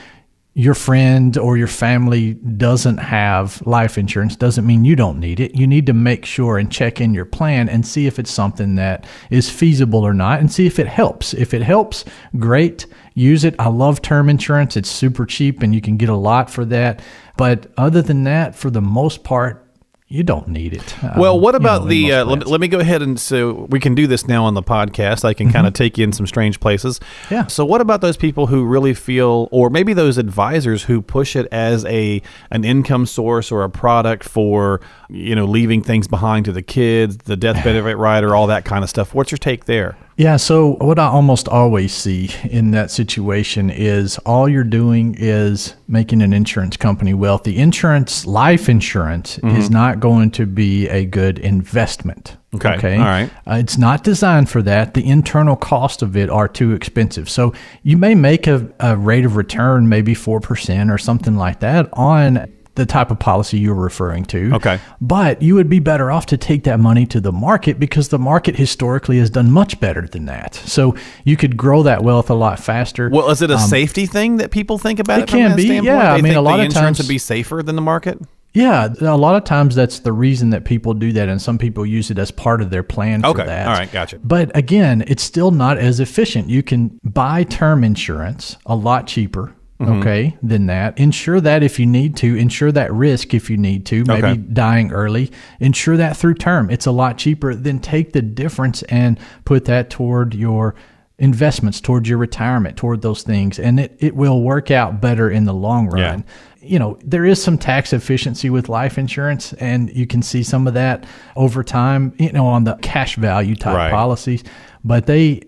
your 0.54 0.74
friend 0.74 1.38
or 1.38 1.56
your 1.56 1.68
family 1.68 2.34
doesn't 2.34 2.98
have 2.98 3.62
life 3.66 3.96
insurance 3.96 4.34
doesn't 4.34 4.66
mean 4.66 4.84
you 4.84 4.96
don't 4.96 5.20
need 5.20 5.38
it. 5.38 5.54
You 5.54 5.64
need 5.66 5.86
to 5.86 5.92
make 5.92 6.26
sure 6.26 6.58
and 6.58 6.70
check 6.70 7.00
in 7.00 7.14
your 7.14 7.24
plan 7.24 7.68
and 7.68 7.86
see 7.86 8.08
if 8.08 8.18
it's 8.18 8.32
something 8.32 8.74
that 8.74 9.06
is 9.30 9.48
feasible 9.48 10.04
or 10.04 10.12
not 10.12 10.40
and 10.40 10.50
see 10.50 10.66
if 10.66 10.80
it 10.80 10.88
helps. 10.88 11.32
If 11.34 11.54
it 11.54 11.62
helps, 11.62 12.04
great, 12.36 12.84
use 13.14 13.44
it. 13.44 13.54
I 13.60 13.68
love 13.68 14.02
term 14.02 14.28
insurance. 14.28 14.76
It's 14.76 14.90
super 14.90 15.24
cheap 15.24 15.62
and 15.62 15.72
you 15.72 15.80
can 15.80 15.96
get 15.96 16.08
a 16.08 16.16
lot 16.16 16.50
for 16.50 16.64
that. 16.66 17.00
But 17.36 17.68
other 17.78 18.02
than 18.02 18.24
that, 18.24 18.56
for 18.56 18.70
the 18.70 18.82
most 18.82 19.22
part, 19.22 19.64
you 20.12 20.24
don't 20.24 20.48
need 20.48 20.74
it. 20.74 20.94
Well, 21.16 21.36
Um, 21.36 21.40
what 21.40 21.52
you 21.54 21.58
about 21.58 21.82
know, 21.82 21.88
the? 21.88 22.12
Uh, 22.12 22.24
let, 22.24 22.40
me, 22.40 22.44
let 22.44 22.60
me 22.60 22.66
go 22.66 22.80
ahead 22.80 23.00
and 23.00 23.18
so 23.18 23.68
we 23.70 23.78
can 23.78 23.94
do 23.94 24.08
this 24.08 24.26
now 24.26 24.44
on 24.44 24.54
the 24.54 24.62
podcast. 24.62 25.24
I 25.24 25.34
can 25.34 25.52
kind 25.52 25.68
of 25.68 25.72
take 25.72 25.96
you 25.96 26.02
in 26.02 26.12
some 26.12 26.26
strange 26.26 26.58
places. 26.58 26.98
Mm-hmm. 26.98 27.34
Yeah. 27.34 27.46
So, 27.46 27.64
what 27.64 27.80
about 27.80 28.00
those 28.00 28.16
people 28.16 28.48
who 28.48 28.64
really 28.64 28.92
feel, 28.92 29.48
or 29.52 29.70
maybe 29.70 29.92
those 29.92 30.18
advisors 30.18 30.82
who 30.82 31.00
push 31.00 31.36
it 31.36 31.46
as 31.52 31.84
a 31.84 32.20
an 32.50 32.64
income 32.64 33.06
source 33.06 33.52
or 33.52 33.62
a 33.62 33.70
product 33.70 34.24
for 34.24 34.80
you 35.08 35.36
know 35.36 35.44
leaving 35.46 35.80
things 35.80 36.08
behind 36.08 36.44
to 36.46 36.52
the 36.52 36.62
kids, 36.62 37.16
the 37.18 37.36
death 37.36 37.62
benefit 37.62 37.96
rider, 37.96 38.34
all 38.34 38.48
that 38.48 38.64
kind 38.64 38.82
of 38.82 38.90
stuff? 38.90 39.14
What's 39.14 39.30
your 39.30 39.38
take 39.38 39.66
there? 39.66 39.96
Yeah, 40.20 40.36
so 40.36 40.72
what 40.72 40.98
I 40.98 41.06
almost 41.06 41.48
always 41.48 41.94
see 41.94 42.28
in 42.44 42.72
that 42.72 42.90
situation 42.90 43.70
is 43.70 44.18
all 44.18 44.50
you're 44.50 44.64
doing 44.64 45.16
is 45.18 45.74
making 45.88 46.20
an 46.20 46.34
insurance 46.34 46.76
company 46.76 47.14
wealthy. 47.14 47.56
Insurance, 47.56 48.26
life 48.26 48.68
insurance, 48.68 49.38
is 49.38 49.70
not 49.70 49.98
going 49.98 50.30
to 50.32 50.44
be 50.44 50.86
a 50.88 51.06
good 51.06 51.38
investment. 51.38 52.36
Okay, 52.54 52.98
all 52.98 53.04
right. 53.04 53.30
Uh, 53.46 53.54
it's 53.54 53.78
not 53.78 54.04
designed 54.04 54.50
for 54.50 54.60
that. 54.60 54.92
The 54.92 55.08
internal 55.08 55.56
cost 55.56 56.02
of 56.02 56.14
it 56.18 56.28
are 56.28 56.48
too 56.48 56.72
expensive. 56.72 57.30
So 57.30 57.54
you 57.82 57.96
may 57.96 58.14
make 58.14 58.46
a, 58.46 58.70
a 58.78 58.98
rate 58.98 59.24
of 59.24 59.36
return, 59.36 59.88
maybe 59.88 60.14
4% 60.14 60.92
or 60.92 60.98
something 60.98 61.36
like 61.36 61.60
that, 61.60 61.88
on 61.94 62.52
the 62.80 62.86
type 62.86 63.10
of 63.10 63.18
policy 63.18 63.58
you're 63.58 63.74
referring 63.74 64.24
to. 64.24 64.54
Okay. 64.54 64.80
But 65.00 65.40
you 65.42 65.54
would 65.54 65.68
be 65.68 65.78
better 65.78 66.10
off 66.10 66.26
to 66.26 66.36
take 66.36 66.64
that 66.64 66.80
money 66.80 67.06
to 67.06 67.20
the 67.20 67.30
market 67.32 67.78
because 67.78 68.08
the 68.08 68.18
market 68.18 68.56
historically 68.56 69.18
has 69.18 69.30
done 69.30 69.50
much 69.50 69.78
better 69.80 70.06
than 70.08 70.24
that. 70.26 70.54
So 70.54 70.94
you 71.24 71.36
could 71.36 71.56
grow 71.56 71.82
that 71.84 72.02
wealth 72.02 72.30
a 72.30 72.34
lot 72.34 72.58
faster. 72.58 73.08
Well, 73.10 73.30
is 73.30 73.42
it 73.42 73.50
a 73.50 73.58
safety 73.58 74.06
thing 74.06 74.38
that 74.38 74.50
people 74.50 74.78
think 74.78 74.98
about 74.98 75.16
Um, 75.18 75.20
it 75.22 75.28
it? 75.28 75.32
can 75.32 75.56
be, 75.56 75.62
standpoint? 75.64 75.84
yeah. 75.84 76.12
I 76.14 76.20
mean, 76.22 76.34
a 76.34 76.40
lot 76.42 76.58
of 76.60 76.72
times- 76.72 76.98
would 76.98 77.08
be 77.08 77.18
safer 77.18 77.62
than 77.62 77.76
the 77.76 77.82
market. 77.82 78.18
Yeah, 78.52 78.88
a 79.00 79.16
lot 79.16 79.36
of 79.36 79.44
times 79.44 79.76
that's 79.76 80.00
the 80.00 80.12
reason 80.12 80.50
that 80.50 80.64
people 80.64 80.92
do 80.92 81.12
that, 81.12 81.28
and 81.28 81.40
some 81.40 81.56
people 81.56 81.86
use 81.86 82.10
it 82.10 82.18
as 82.18 82.32
part 82.32 82.60
of 82.60 82.70
their 82.70 82.82
plan 82.82 83.20
for 83.22 83.28
Okay, 83.28 83.46
that. 83.46 83.68
all 83.68 83.74
right, 83.74 83.92
gotcha. 83.92 84.18
But 84.24 84.50
again, 84.56 85.04
it's 85.06 85.22
still 85.22 85.52
not 85.52 85.78
as 85.78 86.00
efficient. 86.00 86.48
You 86.48 86.64
can 86.64 86.98
buy 87.04 87.44
term 87.44 87.84
insurance 87.84 88.56
a 88.66 88.74
lot 88.74 89.06
cheaper 89.06 89.52
Mm-hmm. 89.80 90.00
okay, 90.00 90.36
than 90.42 90.66
that. 90.66 90.98
Insure 90.98 91.40
that 91.40 91.62
if 91.62 91.78
you 91.80 91.86
need 91.86 92.14
to. 92.16 92.36
Insure 92.36 92.70
that 92.72 92.92
risk 92.92 93.32
if 93.32 93.48
you 93.48 93.56
need 93.56 93.86
to. 93.86 94.04
Maybe 94.06 94.26
Okay. 94.28 94.36
dying 94.36 94.92
early. 94.92 95.32
Insure 95.58 95.96
that 95.96 96.16
through 96.16 96.34
term. 96.34 96.68
It's 96.70 96.84
a 96.86 96.90
lot 96.92 97.16
cheaper 97.16 97.54
than 97.54 97.78
take 97.78 98.12
the 98.12 98.20
difference 98.22 98.82
and 98.84 99.18
put 99.46 99.64
that 99.64 99.88
toward 99.88 100.34
your 100.34 100.74
investments, 101.18 101.80
toward 101.80 102.06
your 102.08 102.18
retirement, 102.18 102.76
toward 102.76 103.02
those 103.02 103.22
things. 103.22 103.58
And 103.58 103.80
it, 103.80 103.96
it 104.00 104.14
will 104.16 104.42
work 104.42 104.70
out 104.70 105.00
better 105.00 105.30
in 105.30 105.44
the 105.44 105.54
long 105.54 105.88
run. 105.88 106.00
Yeah. 106.00 106.22
You 106.62 106.78
know, 106.78 106.98
there 107.02 107.24
is 107.24 107.42
some 107.42 107.56
tax 107.56 107.94
efficiency 107.94 108.50
with 108.50 108.68
life 108.68 108.98
insurance, 108.98 109.54
and 109.54 109.90
you 109.96 110.06
can 110.06 110.20
see 110.20 110.42
some 110.42 110.66
of 110.66 110.74
that 110.74 111.04
over 111.36 111.62
time, 111.64 112.12
you 112.18 112.32
know, 112.32 112.46
on 112.46 112.64
the 112.64 112.74
cash 112.82 113.16
value 113.16 113.54
type 113.56 113.76
Right. 113.76 113.90
policies. 113.90 114.44
But 114.84 115.06
they, 115.06 115.40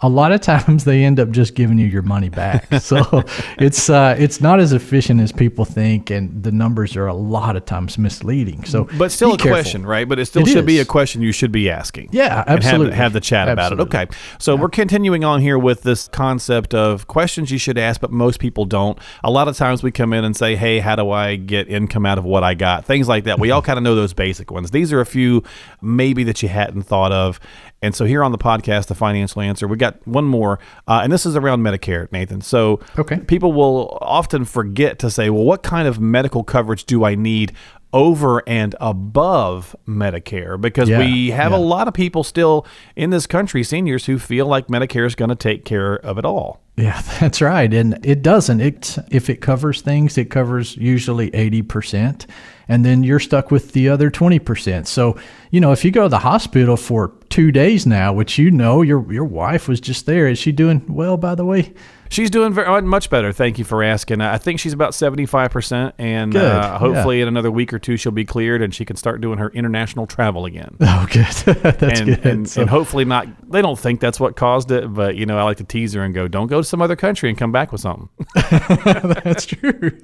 a 0.00 0.08
lot 0.08 0.32
of 0.32 0.40
times 0.40 0.84
they 0.84 1.04
end 1.04 1.18
up 1.20 1.30
just 1.30 1.54
giving 1.54 1.78
you 1.78 1.86
your 1.86 2.02
money 2.02 2.28
back. 2.28 2.66
So 2.80 3.24
it's 3.58 3.90
uh, 3.90 4.16
it's 4.18 4.40
not 4.40 4.58
as 4.58 4.72
efficient 4.72 5.20
as 5.20 5.32
people 5.32 5.64
think, 5.64 6.10
and 6.10 6.42
the 6.42 6.50
numbers 6.50 6.96
are 6.96 7.06
a 7.06 7.14
lot 7.14 7.54
of 7.56 7.64
times 7.66 7.98
misleading. 7.98 8.64
So, 8.64 8.88
But 8.98 9.12
still 9.12 9.34
a 9.34 9.36
careful. 9.36 9.50
question, 9.52 9.86
right? 9.86 10.08
But 10.08 10.18
it 10.18 10.26
still 10.26 10.42
It 10.42 10.48
should 10.48 10.66
be 10.66 10.78
a 10.80 10.84
question 10.84 11.20
you 11.22 11.30
should 11.32 11.52
be 11.52 11.70
asking. 11.70 12.08
Yeah, 12.12 12.40
And 12.40 12.48
have, 12.48 12.58
absolutely. 12.58 12.96
have 12.96 13.12
the 13.12 13.20
chat 13.20 13.48
about 13.48 13.72
it. 13.72 13.80
Okay. 13.80 14.06
So 14.38 14.56
we're 14.56 14.70
continuing 14.70 15.24
on 15.24 15.40
here 15.40 15.58
with 15.58 15.82
this 15.82 16.08
concept 16.08 16.74
of 16.74 17.06
questions 17.06 17.50
you 17.50 17.58
should 17.58 17.78
ask, 17.78 18.00
but 18.00 18.10
most 18.10 18.40
people 18.40 18.64
don't. 18.64 18.98
A 19.22 19.30
lot 19.30 19.46
of 19.48 19.56
times 19.56 19.82
we 19.82 19.90
come 19.92 20.12
in 20.12 20.24
and 20.24 20.34
say, 20.36 20.56
hey, 20.56 20.78
how 20.78 20.96
do 20.96 21.10
I 21.10 21.36
get 21.36 21.68
income 21.68 22.06
out 22.06 22.18
of 22.18 22.24
what 22.24 22.42
I 22.42 22.54
got? 22.54 22.84
Things 22.86 23.06
like 23.08 23.24
that. 23.24 23.38
We 23.38 23.50
all 23.50 23.62
kind 23.62 23.76
of 23.78 23.82
know 23.82 23.94
those 23.94 24.14
basic 24.14 24.50
ones. 24.50 24.70
These 24.70 24.92
are 24.92 25.00
a 25.00 25.06
few 25.06 25.42
maybe 25.82 26.24
that 26.24 26.42
you 26.42 26.48
hadn't 26.48 26.82
thought 26.84 27.12
of. 27.12 27.38
And 27.82 27.94
so 27.94 28.04
here 28.04 28.22
on 28.22 28.30
the 28.32 28.38
podcast, 28.38 28.86
The 28.86 28.94
Financial 28.94 29.40
Answer, 29.40 29.66
we 29.66 29.76
got 29.76 30.06
one 30.06 30.24
more, 30.26 30.58
uh, 30.86 31.00
and 31.02 31.10
this 31.12 31.24
is 31.24 31.34
around 31.34 31.62
Medicare, 31.62 32.10
Nathan. 32.12 32.40
So 32.42 32.80
Okay. 32.98 33.18
people 33.20 33.52
will 33.52 33.96
often 34.02 34.44
forget 34.44 34.98
to 34.98 35.10
say, 35.10 35.30
well, 35.30 35.44
what 35.44 35.62
kind 35.62 35.88
of 35.88 35.98
medical 35.98 36.44
coverage 36.44 36.84
do 36.84 37.04
I 37.04 37.14
need 37.14 37.52
over 37.92 38.42
and 38.46 38.74
above 38.80 39.74
Medicare? 39.88 40.60
Because 40.60 40.88
Yeah, 40.90 40.98
we 40.98 41.30
have 41.30 41.52
a 41.52 41.56
lot 41.58 41.88
of 41.88 41.94
people 41.94 42.22
still 42.22 42.66
in 42.96 43.10
this 43.10 43.26
country, 43.26 43.64
seniors, 43.64 44.06
who 44.06 44.18
feel 44.18 44.46
like 44.46 44.66
Medicare 44.68 45.06
is 45.06 45.14
going 45.14 45.30
to 45.30 45.34
take 45.34 45.64
care 45.64 45.94
of 45.96 46.18
it 46.18 46.24
all. 46.26 46.60
Yeah, 46.76 47.00
that's 47.20 47.40
right. 47.40 47.72
And 47.72 47.98
it 48.04 48.22
doesn't. 48.22 48.60
It 48.60 48.96
if 49.10 49.28
it 49.30 49.40
covers 49.40 49.80
things, 49.80 50.16
it 50.18 50.26
covers 50.30 50.76
usually 50.76 51.30
80%, 51.30 52.26
and 52.70 52.84
then 52.84 53.02
you're 53.02 53.18
stuck 53.18 53.50
with 53.50 53.72
the 53.72 53.88
other 53.88 54.12
20%. 54.12 54.86
So, 54.86 55.18
you 55.50 55.60
know, 55.60 55.72
if 55.72 55.84
you 55.84 55.90
go 55.90 56.04
to 56.04 56.08
the 56.08 56.20
hospital 56.20 56.76
for 56.76 57.12
2 57.28 57.50
days 57.50 57.84
now, 57.84 58.12
which 58.12 58.38
you 58.38 58.52
know 58.52 58.80
your 58.80 59.12
your 59.12 59.24
wife 59.24 59.66
was 59.66 59.80
just 59.80 60.06
there, 60.06 60.28
is 60.28 60.38
she 60.38 60.52
doing 60.52 60.84
well 60.88 61.16
by 61.16 61.34
the 61.34 61.44
way? 61.44 61.74
She's 62.10 62.28
doing 62.28 62.52
very 62.52 62.66
uh, 62.66 62.80
much 62.82 63.08
better. 63.08 63.32
Thank 63.32 63.58
you 63.58 63.64
for 63.64 63.84
asking. 63.84 64.20
I 64.20 64.36
think 64.36 64.58
she's 64.58 64.72
about 64.72 64.94
seventy 64.94 65.26
five 65.26 65.52
percent, 65.52 65.94
and 65.96 66.34
uh, 66.36 66.76
hopefully 66.76 67.20
in 67.20 67.28
another 67.28 67.50
week 67.52 67.72
or 67.72 67.78
two 67.78 67.96
she'll 67.96 68.10
be 68.10 68.24
cleared 68.24 68.62
and 68.62 68.74
she 68.74 68.84
can 68.84 68.96
start 68.96 69.20
doing 69.20 69.38
her 69.38 69.48
international 69.50 70.06
travel 70.06 70.44
again. 70.44 70.76
Oh, 70.92 71.06
good. 71.08 71.24
that's 71.62 72.00
and, 72.00 72.06
good. 72.08 72.26
and, 72.26 72.48
So- 72.48 72.62
and 72.62 72.68
hopefully 72.70 73.04
not. 73.04 73.28
They 73.50 73.62
don't 73.62 73.78
think 73.78 74.00
that's 74.00 74.18
what 74.18 74.34
caused 74.34 74.70
it, 74.72 74.92
but 74.92 75.16
you 75.16 75.24
know 75.24 75.38
I 75.38 75.44
like 75.44 75.58
to 75.58 75.64
tease 75.64 75.92
her 75.94 76.02
and 76.02 76.12
go, 76.12 76.26
"Don't 76.26 76.48
go 76.48 76.58
to 76.60 76.64
some 76.64 76.82
other 76.82 76.96
country 76.96 77.28
and 77.28 77.38
come 77.38 77.52
back 77.52 77.70
with 77.70 77.80
something." 77.80 78.08
That's 78.50 79.46
true. 79.46 79.98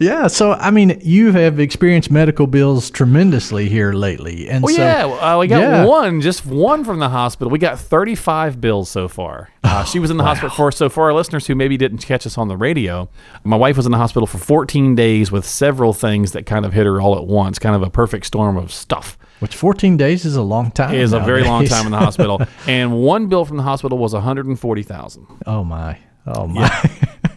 yeah. 0.00 0.26
So, 0.26 0.52
I 0.52 0.70
mean, 0.70 1.00
you 1.02 1.32
have 1.32 1.60
experienced 1.60 2.10
medical 2.10 2.46
bills 2.46 2.90
tremendously 2.90 3.68
here 3.68 3.92
lately, 3.92 4.48
and 4.48 4.64
Well, 4.64 4.74
so 4.74 4.82
yeah, 4.82 5.04
uh, 5.06 5.38
we 5.38 5.46
got 5.46 5.60
yeah. 5.60 5.84
one, 5.84 6.20
just 6.20 6.44
one 6.44 6.84
from 6.84 6.98
the 6.98 7.08
hospital. 7.08 7.50
We 7.50 7.58
got 7.58 7.78
35 7.78 8.60
bills 8.60 8.90
so 8.90 9.08
far. 9.08 9.50
Uh, 9.64 9.82
she 9.82 9.98
was 9.98 10.10
in 10.10 10.18
the 10.18 10.24
hospital 10.24 10.50
for, 10.50 10.70
so 10.70 10.88
for 10.90 11.04
our 11.04 11.14
listeners 11.14 11.46
who 11.46 11.54
maybe 11.54 11.76
didn't 11.78 11.98
catch 11.98 12.26
us 12.26 12.36
on 12.36 12.48
the 12.48 12.56
radio, 12.56 13.08
my 13.44 13.56
wife 13.56 13.76
was 13.78 13.86
in 13.86 13.92
the 13.92 13.98
hospital 13.98 14.26
for 14.26 14.36
14 14.38 14.94
days 14.94 15.32
with 15.32 15.46
several 15.46 15.92
things 15.94 16.32
that 16.32 16.44
kind 16.44 16.66
of 16.66 16.72
hit 16.74 16.84
her 16.86 17.00
all 17.00 17.16
at 17.16 17.26
once, 17.26 17.58
kind 17.58 17.74
of 17.74 17.82
a 17.82 17.88
perfect 17.90 18.26
storm 18.26 18.56
of 18.58 18.70
stuff. 18.70 19.16
which 19.40 19.56
14 19.56 19.96
days 19.96 20.24
is 20.26 20.36
a 20.36 20.42
long 20.42 20.70
time. 20.70 20.94
It 20.94 21.00
is 21.00 21.12
a 21.14 21.20
very 21.20 21.42
long 21.44 21.64
time 21.64 21.86
in 21.86 21.92
the 21.92 21.98
hospital. 21.98 22.42
and 22.68 22.92
one 23.00 23.28
bill 23.28 23.44
from 23.46 23.56
the 23.56 23.62
hospital 23.62 23.96
was 23.98 24.12
140,000. 24.12 25.26
oh 25.46 25.64
my. 25.64 25.98
Oh 26.26 26.46
my. 26.46 26.68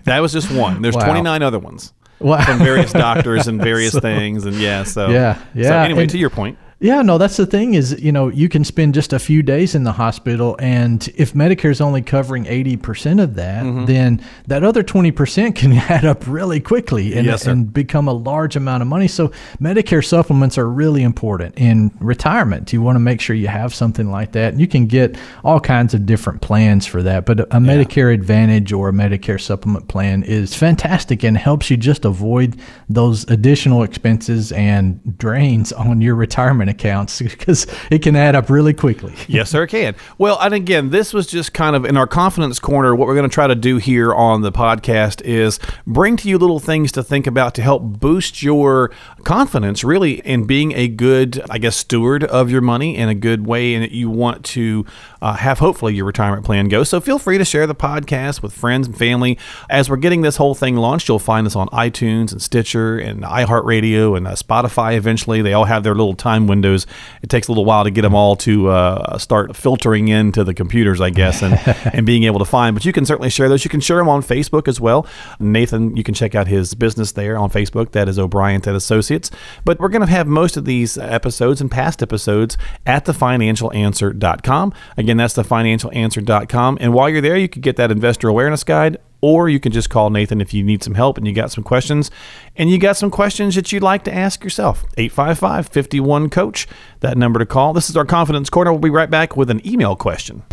That 0.04 0.20
was 0.20 0.32
just 0.32 0.52
one. 0.52 0.82
There's 0.82 0.96
Wow. 0.98 1.06
29 1.06 1.42
other 1.44 1.60
ones 1.60 1.94
Wow. 2.20 2.44
from 2.44 2.60
various 2.60 2.92
doctors 2.94 3.48
and 3.48 3.62
various 3.72 3.98
things. 3.98 4.46
And 4.46 4.56
yeah, 4.56 4.84
so. 4.84 5.10
Yeah, 5.10 5.36
So 5.36 5.44
yeah, 5.56 5.84
anyway, 5.84 6.04
and- 6.04 6.12
to 6.12 6.18
your 6.18 6.30
point. 6.30 6.58
Yeah, 6.80 7.02
no, 7.02 7.18
that's 7.18 7.38
the 7.38 7.48
thing 7.48 7.74
is, 7.74 8.00
you 8.00 8.12
know, 8.12 8.28
you 8.28 8.48
can 8.50 8.64
spend 8.64 8.94
just 8.94 9.12
a 9.12 9.18
few 9.18 9.42
days 9.42 9.74
in 9.74 9.84
the 9.84 9.94
hospital, 9.94 10.56
and 10.60 11.10
if 11.16 11.34
Medicare 11.34 11.72
is 11.72 11.82
only 11.82 12.04
covering 12.04 12.46
80% 12.46 13.20
of 13.22 13.34
that, 13.34 13.64
Mm-hmm. 13.64 13.86
then 13.86 14.24
that 14.46 14.64
other 14.64 14.84
20% 14.84 15.56
can 15.56 15.74
add 15.90 16.06
up 16.06 16.28
really 16.28 16.60
quickly 16.60 17.16
and, 17.18 17.26
Yes, 17.26 17.48
and 17.48 17.74
become 17.74 18.08
a 18.08 18.14
large 18.14 18.56
amount 18.56 18.84
of 18.84 18.88
money. 18.88 19.08
So, 19.08 19.30
Medicare 19.60 20.06
supplements 20.06 20.56
are 20.60 20.70
really 20.70 21.02
important 21.02 21.58
in 21.58 21.90
retirement. 22.00 22.72
You 22.72 22.84
want 22.84 22.96
to 22.98 23.00
make 23.00 23.22
sure 23.22 23.36
you 23.36 23.48
have 23.48 23.74
something 23.74 24.12
like 24.12 24.34
that. 24.34 24.52
And 24.54 24.62
you 24.62 24.68
can 24.68 24.86
get 24.86 25.18
all 25.44 25.60
kinds 25.60 25.96
of 25.96 26.06
different 26.06 26.42
plans 26.42 26.86
for 26.86 27.02
that, 27.02 27.26
but 27.26 27.40
a 27.40 27.46
Medicare 27.58 28.14
Advantage 28.14 28.72
or 28.72 28.90
a 28.90 28.94
Medicare 28.94 29.42
supplement 29.42 29.88
plan 29.88 30.22
is 30.22 30.54
fantastic 30.56 31.24
and 31.24 31.36
helps 31.40 31.72
you 31.72 31.78
just 31.78 32.06
avoid 32.06 32.56
those 32.88 33.24
additional 33.32 33.82
expenses 33.82 34.52
and 34.52 35.18
drains 35.18 35.72
on 35.74 36.02
your 36.02 36.14
retirement 36.14 36.67
accounts 36.70 37.22
because 37.22 37.68
it 37.92 38.00
can 38.00 38.16
add 38.16 38.36
up 38.36 38.50
really 38.50 38.74
quickly. 38.74 39.14
Yes, 39.28 39.50
sir, 39.50 39.64
it 39.64 39.68
can. 39.68 39.94
Well, 40.18 40.40
and 40.40 40.54
again, 40.54 40.90
this 40.90 41.14
was 41.14 41.28
just 41.28 41.54
kind 41.54 41.76
of 41.76 41.86
in 41.86 41.98
our 41.98 42.08
confidence 42.08 42.60
corner. 42.60 42.96
What 42.96 43.08
we're 43.08 43.16
going 43.16 43.30
to 43.30 43.34
try 43.34 43.46
to 43.46 43.56
do 43.56 43.78
here 43.78 44.14
on 44.14 44.42
the 44.42 44.52
podcast 44.52 45.22
is 45.22 45.60
bring 45.86 46.16
to 46.18 46.30
you 46.30 46.38
little 46.38 46.60
things 46.60 46.92
to 46.94 47.04
think 47.04 47.28
about 47.28 47.54
to 47.56 47.62
help 47.62 47.84
boost 47.84 48.42
your 48.42 48.90
confidence, 49.24 49.84
really, 49.84 50.22
in 50.22 50.46
being 50.46 50.72
a 50.74 50.88
good, 50.88 51.42
I 51.50 51.58
guess, 51.58 51.76
steward 51.76 52.24
of 52.24 52.50
your 52.50 52.62
money 52.62 52.96
in 52.96 53.10
a 53.10 53.16
good 53.16 53.46
way, 53.46 53.74
and 53.74 53.84
that 53.84 53.92
you 53.92 54.10
want 54.10 54.46
to 54.46 54.86
uh, 55.22 55.34
have 55.34 55.60
hopefully 55.60 55.94
your 55.94 56.06
retirement 56.06 56.46
plan 56.46 56.68
go. 56.70 56.84
So 56.84 57.00
feel 57.02 57.20
free 57.20 57.38
to 57.38 57.46
share 57.46 57.68
the 57.68 57.76
podcast 57.76 58.42
with 58.42 58.54
friends 58.54 58.88
and 58.88 58.98
family. 58.98 59.38
As 59.70 59.90
we're 59.90 59.98
getting 59.98 60.22
this 60.22 60.38
whole 60.38 60.56
thing 60.56 60.78
launched, 60.78 61.08
you'll 61.08 61.20
find 61.20 61.46
us 61.46 61.56
on 61.56 61.68
iTunes 61.70 62.32
and 62.32 62.42
Stitcher 62.42 62.98
and 62.98 63.24
iHeartRadio 63.24 64.16
and 64.16 64.28
uh, 64.28 64.32
Spotify. 64.32 64.96
Eventually, 64.96 65.42
they 65.42 65.54
all 65.54 65.66
have 65.66 65.84
their 65.84 65.96
little 65.96 66.16
time 66.16 66.48
windows. 66.58 66.88
It 67.22 67.30
takes 67.30 67.48
a 67.48 67.52
little 67.52 67.66
while 67.66 67.84
to 67.84 67.92
get 67.92 68.02
them 68.02 68.16
all 68.16 68.36
to 68.38 68.70
uh, 68.70 69.18
start 69.18 69.56
filtering 69.56 70.08
into 70.08 70.44
the 70.44 70.54
computers, 70.54 71.00
I 71.00 71.12
guess, 71.12 71.44
and, 71.44 71.54
and 71.94 72.06
being 72.06 72.24
able 72.24 72.40
to 72.40 72.46
find. 72.46 72.76
But 72.76 72.84
you 72.84 72.94
can 72.94 73.06
certainly 73.06 73.30
share 73.30 73.48
those. 73.48 73.64
You 73.64 73.70
can 73.70 73.80
share 73.80 73.98
them 73.98 74.10
on 74.10 74.22
Facebook 74.22 74.68
as 74.68 74.82
well. 74.82 75.06
Nathan, 75.40 75.96
you 75.96 76.04
can 76.04 76.16
check 76.16 76.34
out 76.34 76.48
his 76.48 76.74
business 76.74 77.12
there 77.12 77.38
on 77.38 77.50
Facebook. 77.52 77.92
That 77.92 78.10
is 78.10 78.18
O'Brien 78.18 78.62
and 78.66 78.76
Associates. 78.76 79.30
But 79.66 79.80
we're 79.80 79.90
going 79.90 80.06
to 80.06 80.12
have 80.12 80.26
most 80.26 80.58
of 80.58 80.66
these 80.66 80.98
episodes 80.98 81.62
and 81.62 81.70
past 81.70 82.02
episodes 82.02 82.58
at 82.86 83.06
thefinancialanswer.com. 83.06 84.74
Again, 84.98 85.18
that's 85.18 85.36
thefinancialanswer.com. 85.36 86.78
And 86.82 86.94
while 86.94 87.10
you're 87.10 87.22
there, 87.22 87.38
you 87.38 87.48
could 87.48 87.62
get 87.62 87.76
that 87.76 87.92
investor 87.92 88.28
awareness 88.28 88.64
guide 88.64 88.98
or 89.22 89.50
you 89.50 89.60
can 89.60 89.72
just 89.72 89.90
call 89.90 90.10
Nathan 90.10 90.42
if 90.42 90.54
you 90.54 90.64
need 90.64 90.84
some 90.84 90.96
help 90.96 91.18
and 91.18 91.28
you 91.28 91.34
got 91.34 91.52
some 91.52 91.64
questions 91.64 92.12
and 92.56 92.70
you 92.70 92.78
got 92.78 92.98
some 92.98 93.12
questions 93.12 93.56
that 93.56 93.72
you'd 93.72 93.84
like 93.84 94.04
to 94.04 94.14
ask 94.14 94.44
yourself. 94.44 94.86
855 94.98 95.70
51 95.70 96.30
Coach, 96.30 96.68
that 97.00 97.18
number 97.18 97.40
to 97.40 97.46
call. 97.46 97.74
This 97.74 97.90
is 97.90 97.98
our 97.98 98.06
Confidence 98.06 98.50
Corner. 98.50 98.72
We'll 98.72 98.80
be 98.80 98.90
right 98.90 99.10
back 99.10 99.36
with 99.36 99.50
an 99.50 99.66
email 99.68 99.96
question. 99.96 100.44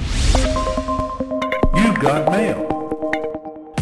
You've 1.74 2.00
got 2.00 2.30
mail. 2.30 2.73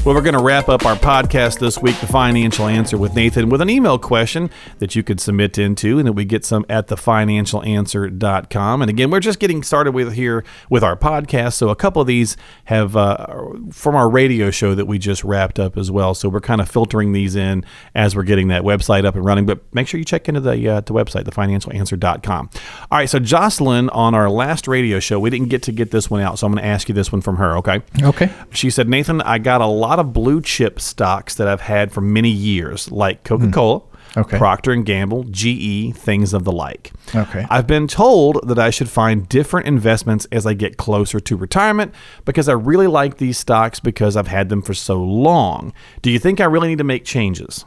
Well, 0.04 0.16
we're 0.16 0.23
going 0.23 0.35
to 0.35 0.42
wrap 0.42 0.68
up 0.68 0.85
our 0.85 0.97
podcast 0.97 1.61
this 1.61 1.78
week, 1.78 1.97
The 2.00 2.09
Financial 2.09 2.66
Answer 2.66 2.99
with 2.99 3.14
Nathan, 3.14 3.49
with 3.49 3.61
an 3.61 3.71
email 3.71 4.00
question 4.00 4.50
that 4.80 4.97
you 4.97 5.04
could 5.04 5.21
submit 5.21 5.59
into 5.59 6.00
and 6.00 6.09
that 6.09 6.14
we 6.14 6.25
get 6.25 6.44
some 6.44 6.66
at 6.68 6.88
thefinancialanswer.com. 6.88 8.82
And 8.82 8.90
again, 8.90 9.12
we're 9.12 9.21
just 9.21 9.38
getting 9.38 9.62
started 9.62 9.92
with 9.92 10.14
here 10.14 10.42
with 10.68 10.82
our 10.82 10.97
podcast. 10.97 11.52
So 11.52 11.68
a 11.68 11.76
couple 11.76 12.02
of 12.02 12.09
these 12.09 12.37
have 12.64 12.97
uh, 12.97 13.44
from 13.71 13.94
our 13.94 14.11
radio 14.11 14.50
show 14.50 14.75
that 14.75 14.87
we 14.87 14.99
just 14.99 15.23
wrapped 15.23 15.61
up 15.61 15.78
as 15.78 15.88
well. 15.88 16.16
So 16.16 16.28
we're 16.28 16.40
kind 16.40 16.61
of 16.61 16.68
filtering 16.68 17.12
these 17.12 17.37
in 17.37 17.64
as 17.94 18.16
we're 18.16 18.25
getting 18.25 18.49
that 18.49 18.62
website 18.62 19.04
up 19.04 19.14
and 19.14 19.25
running. 19.25 19.47
But 19.47 19.61
make 19.73 19.87
sure 19.87 19.99
you 19.99 20.04
check 20.04 20.28
into 20.28 20.40
the, 20.40 20.68
uh, 20.68 20.80
the 20.80 20.94
website, 20.94 21.26
thefinancialanswer.com. 21.26 22.50
All 22.90 22.99
right. 22.99 23.09
So 23.09 23.21
Jocelyn 23.21 23.88
on 23.90 24.16
our 24.16 24.28
last 24.28 24.66
radio 24.66 24.99
show, 24.99 25.21
we 25.21 25.30
didn't 25.30 25.49
get 25.49 25.62
to 25.62 25.71
get 25.71 25.92
this 25.92 26.11
one 26.11 26.23
out. 26.23 26.40
So 26.40 26.47
I'm 26.49 26.52
going 26.52 26.64
to 26.64 26.68
ask 26.68 26.88
you 26.88 26.94
this 26.97 27.12
one 27.12 27.21
from 27.21 27.37
her. 27.37 27.56
Okay. 27.59 27.82
Okay. 28.02 28.32
She 28.50 28.68
said, 28.68 28.88
Nathan, 28.88 29.21
I 29.21 29.38
got 29.38 29.61
a 29.61 29.66
lot 29.66 29.91
of 29.99 30.12
blue 30.12 30.40
chip 30.40 30.80
stocks 30.80 31.34
that 31.37 31.49
I've 31.49 31.61
had 31.62 31.92
for 31.92 32.00
many 32.00 32.30
years, 32.30 32.90
like 32.90 33.25
Coca 33.25 33.50
Cola, 33.50 33.80
Hmm. 33.80 33.88
Okay. 34.14 34.37
Procter 34.37 34.72
and 34.72 34.84
Gamble, 34.84 35.25
GE, 35.30 35.94
things 35.96 36.34
of 36.34 36.44
the 36.44 36.52
like. 36.52 36.92
Okay. 37.14 37.46
I've 37.49 37.66
been 37.66 37.87
told 37.88 38.46
that 38.46 38.58
I 38.58 38.68
should 38.68 38.90
find 38.90 39.26
different 39.26 39.66
investments 39.66 40.26
as 40.30 40.44
I 40.44 40.52
get 40.52 40.76
closer 40.76 41.18
to 41.20 41.34
retirement 41.34 41.94
because 42.26 42.46
I 42.46 42.52
really 42.52 42.87
like 42.88 43.16
these 43.16 43.38
stocks 43.38 43.80
because 43.80 44.14
I've 44.14 44.28
had 44.28 44.50
them 44.50 44.61
for 44.61 44.75
so 44.75 45.02
long. 45.02 45.72
Do 46.02 46.11
you 46.11 46.18
think 46.18 46.40
I 46.42 46.44
really 46.44 46.68
need 46.68 46.76
to 46.78 46.84
make 46.84 47.06
changes? 47.06 47.64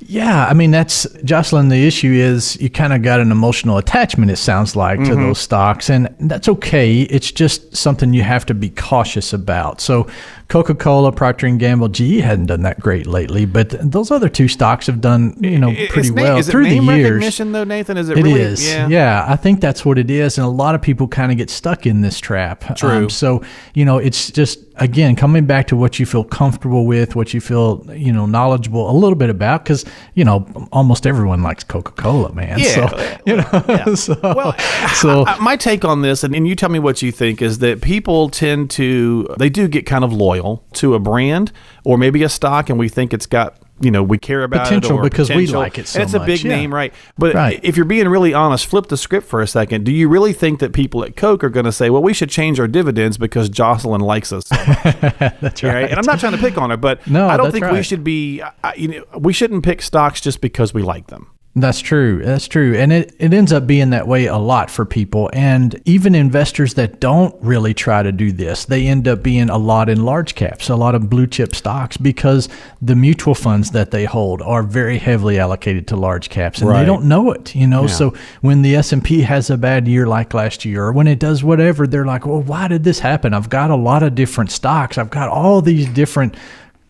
Yeah, 0.00 0.46
I 0.46 0.52
mean 0.54 0.70
that's 0.70 1.06
Jocelyn. 1.24 1.68
The 1.68 1.86
issue 1.86 2.12
is 2.12 2.60
you 2.60 2.68
kind 2.68 2.92
of 2.92 3.00
got 3.02 3.20
an 3.20 3.30
emotional 3.30 3.78
attachment. 3.78 4.30
It 4.30 4.36
sounds 4.36 4.76
like 4.76 5.02
to 5.04 5.14
those 5.14 5.38
stocks, 5.38 5.88
and 5.88 6.14
that's 6.20 6.48
okay. 6.48 7.02
It's 7.02 7.30
just 7.30 7.74
something 7.74 8.12
you 8.12 8.22
have 8.22 8.44
to 8.46 8.54
be 8.54 8.68
cautious 8.70 9.32
about. 9.32 9.80
So, 9.80 10.06
Coca 10.48 10.74
Cola, 10.74 11.10
Procter 11.10 11.46
and 11.46 11.58
Gamble, 11.58 11.88
GE 11.88 12.20
hadn't 12.20 12.46
done 12.46 12.62
that 12.62 12.78
great 12.78 13.06
lately, 13.06 13.44
but 13.46 13.70
those 13.80 14.10
other 14.10 14.28
two 14.28 14.46
stocks 14.46 14.86
have 14.86 15.00
done 15.00 15.36
you 15.40 15.58
know 15.58 15.74
pretty 15.88 16.10
na- 16.10 16.22
well 16.22 16.42
through 16.42 16.68
the 16.68 16.76
years. 16.78 17.10
recognition 17.10 17.52
though, 17.52 17.64
Nathan? 17.64 17.96
Is 17.96 18.08
it, 18.08 18.18
It 18.18 18.24
really? 18.24 18.40
is, 18.40 18.68
Yeah. 18.68 18.88
yeah. 18.88 19.24
I 19.26 19.36
think 19.36 19.60
that's 19.60 19.84
what 19.84 19.98
it 19.98 20.10
is, 20.10 20.38
and 20.38 20.46
a 20.46 20.50
lot 20.50 20.74
of 20.74 20.82
people 20.82 21.08
kind 21.08 21.32
of 21.32 21.38
get 21.38 21.50
stuck 21.50 21.86
in 21.86 22.02
this 22.02 22.20
trap. 22.20 22.68
Um, 22.70 22.76
True. 22.76 23.08
so 23.08 23.42
you 23.74 23.84
know, 23.84 23.98
it's 23.98 24.30
just 24.30 24.60
again 24.76 25.14
coming 25.16 25.46
back 25.46 25.68
to 25.68 25.76
what 25.76 25.98
you 25.98 26.06
feel 26.06 26.24
comfortable 26.24 26.84
with, 26.86 27.14
what 27.16 27.32
you 27.32 27.40
feel 27.40 27.84
you 27.94 28.12
know 28.12 28.26
knowledgeable 28.26 28.88
a 28.90 28.92
little 28.96 29.16
bit 29.16 29.30
about, 29.30 29.64
because 29.64 29.84
you 30.14 30.24
know 30.24 30.46
almost 30.72 31.06
everyone 31.06 31.42
likes 31.42 31.64
Coca 31.64 31.92
Cola, 31.92 32.32
man. 32.32 32.58
Yeah. 32.58 32.88
So 32.88 33.16
you 33.26 33.36
know, 33.38 33.94
so, 33.94 34.18
Well, 34.22 34.54
so 34.94 35.24
I- 35.26 35.38
my 35.40 35.56
take 35.56 35.84
on 35.84 36.02
this, 36.02 36.22
and, 36.22 36.34
and 36.34 36.46
you 36.46 36.54
tell 36.54 36.68
me 36.68 36.78
what 36.78 37.02
you 37.02 37.10
think, 37.10 37.40
is 37.42 37.58
that 37.60 37.80
people 37.80 38.28
tend 38.28 38.70
to 38.70 39.26
they 39.38 39.48
do 39.48 39.66
get 39.68 39.86
kind 39.86 40.04
of 40.04 40.12
loyal 40.12 40.43
to 40.74 40.94
a 40.94 40.98
brand 40.98 41.52
or 41.84 41.96
maybe 41.98 42.22
a 42.22 42.28
stock, 42.28 42.70
and 42.70 42.78
we 42.78 42.88
think 42.88 43.12
it's 43.12 43.26
got 43.26 43.58
you 43.80 43.90
know 43.90 44.04
we 44.04 44.18
care 44.18 44.44
about 44.44 44.64
Potential 44.64 45.00
because 45.02 45.28
we 45.30 45.48
like 45.48 45.78
it 45.78 45.88
so 45.88 45.98
and 45.98 46.04
it's 46.04 46.14
a 46.14 46.20
big 46.20 46.42
yeah. 46.44 46.54
name, 46.56 46.72
right? 46.72 46.94
But 47.18 47.34
Right. 47.34 47.58
if 47.64 47.76
you're 47.76 47.84
being 47.84 48.06
really 48.08 48.32
honest, 48.32 48.66
flip 48.66 48.86
the 48.86 48.96
script 48.96 49.26
for 49.26 49.40
a 49.40 49.48
second. 49.48 49.84
Do 49.84 49.90
you 49.90 50.08
really 50.08 50.32
think 50.32 50.60
that 50.60 50.72
people 50.72 51.02
at 51.04 51.16
Coke 51.16 51.42
are 51.42 51.50
going 51.50 51.66
to 51.66 51.72
say, 51.72 51.90
"Well, 51.90 52.02
we 52.02 52.14
should 52.14 52.30
change 52.30 52.60
our 52.60 52.68
dividends 52.68 53.18
because 53.18 53.48
Jocelyn 53.48 54.00
likes 54.00 54.32
us"? 54.32 54.46
So 54.46 54.54
that's 55.18 55.62
right? 55.62 55.74
right. 55.74 55.90
And 55.90 55.98
I'm 55.98 56.06
not 56.06 56.20
trying 56.20 56.32
to 56.32 56.38
pick 56.38 56.56
on 56.56 56.70
her, 56.70 56.76
but 56.76 57.04
No, 57.08 57.26
I 57.28 57.36
don't 57.36 57.50
think 57.50 57.66
we 57.70 57.82
should 57.82 58.04
be. 58.04 58.42
I- 58.62 58.74
You 58.76 58.88
know, 58.88 59.04
we 59.18 59.32
shouldn't 59.32 59.64
pick 59.64 59.82
stocks 59.82 60.20
just 60.20 60.40
because 60.40 60.72
we 60.72 60.82
like 60.82 61.08
them. 61.08 61.26
That's 61.56 61.78
true. 61.78 62.20
That's 62.24 62.48
true. 62.48 62.74
And 62.74 62.92
it, 62.92 63.14
it 63.20 63.32
ends 63.32 63.52
up 63.52 63.64
being 63.64 63.90
that 63.90 64.08
way 64.08 64.26
a 64.26 64.36
lot 64.38 64.72
for 64.72 64.84
people. 64.84 65.30
And 65.32 65.80
even 65.84 66.16
investors 66.16 66.74
that 66.74 66.98
don't 66.98 67.32
really 67.40 67.72
try 67.72 68.02
to 68.02 68.10
do 68.10 68.32
this, 68.32 68.64
they 68.64 68.88
end 68.88 69.06
up 69.06 69.22
being 69.22 69.48
a 69.50 69.56
lot 69.56 69.88
in 69.88 70.04
large 70.04 70.34
caps, 70.34 70.68
a 70.68 70.74
lot 70.74 70.96
of 70.96 71.08
blue 71.08 71.28
chip 71.28 71.54
stocks 71.54 71.96
because 71.96 72.48
the 72.82 72.96
mutual 72.96 73.36
funds 73.36 73.70
that 73.70 73.92
they 73.92 74.04
hold 74.04 74.42
are 74.42 74.64
very 74.64 74.98
heavily 74.98 75.38
allocated 75.38 75.86
to 75.88 75.96
large 75.96 76.28
caps 76.28 76.60
and 76.60 76.68
Right. 76.68 76.80
they 76.80 76.86
don't 76.86 77.04
know 77.04 77.30
it, 77.30 77.54
you 77.54 77.68
know. 77.68 77.86
So 77.86 78.14
when 78.40 78.62
the 78.62 78.74
S&P 78.74 79.20
has 79.20 79.48
a 79.48 79.56
bad 79.56 79.86
year 79.86 80.08
like 80.08 80.34
last 80.34 80.64
year 80.64 80.84
or 80.86 80.92
when 80.92 81.06
it 81.06 81.20
does 81.20 81.44
whatever, 81.44 81.86
they're 81.86 82.04
like, 82.04 82.26
"Well, 82.26 82.40
why 82.42 82.66
did 82.66 82.82
this 82.82 82.98
happen? 82.98 83.32
I've 83.32 83.48
got 83.48 83.70
a 83.70 83.76
lot 83.76 84.02
of 84.02 84.16
different 84.16 84.50
stocks. 84.50 84.98
I've 84.98 85.10
got 85.10 85.28
all 85.28 85.62
these 85.62 85.86
different 85.88 86.34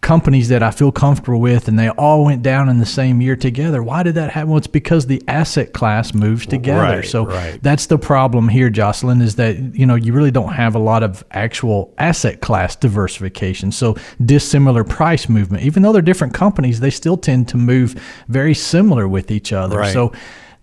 companies 0.04 0.50
that 0.50 0.62
I 0.62 0.70
feel 0.70 0.92
comfortable 0.92 1.40
with, 1.40 1.66
and 1.66 1.78
they 1.78 1.88
all 1.88 2.26
went 2.26 2.42
down 2.42 2.68
in 2.68 2.78
the 2.78 2.87
same 2.87 3.23
year 3.23 3.37
together. 3.37 3.82
Why 3.82 4.02
did 4.02 4.14
that 4.16 4.30
happen? 4.30 4.50
Well, 4.50 4.58
it's 4.58 4.66
because 4.66 5.06
the 5.06 5.23
asset 5.26 5.73
class 5.73 6.12
moves 6.12 6.46
together. 6.46 6.99
Right, 6.99 7.04
so 7.04 7.25
right. 7.26 7.61
that's 7.62 7.87
the 7.87 7.96
problem 7.99 8.49
here, 8.49 8.68
Jocelyn, 8.68 9.23
is 9.23 9.37
that 9.37 9.56
you 9.75 9.87
know 9.87 9.94
you 9.94 10.12
really 10.12 10.30
don't 10.30 10.52
have 10.52 10.75
a 10.75 10.78
lot 10.78 11.02
of 11.02 11.25
actual 11.30 11.92
asset 11.99 12.42
class 12.42 12.76
diversification. 12.76 13.73
So 13.73 13.96
dissimilar 14.25 14.84
price 14.84 15.28
movement, 15.28 15.64
even 15.64 15.82
though 15.82 15.92
they're 15.92 16.02
different 16.02 16.34
companies, 16.34 16.80
they 16.80 16.90
still 16.90 17.16
tend 17.16 17.49
to 17.49 17.56
move 17.56 18.00
very 18.28 18.54
similar 18.54 19.08
with 19.08 19.30
each 19.30 19.52
other. 19.52 19.78
Right. 19.78 19.92
So 19.92 20.12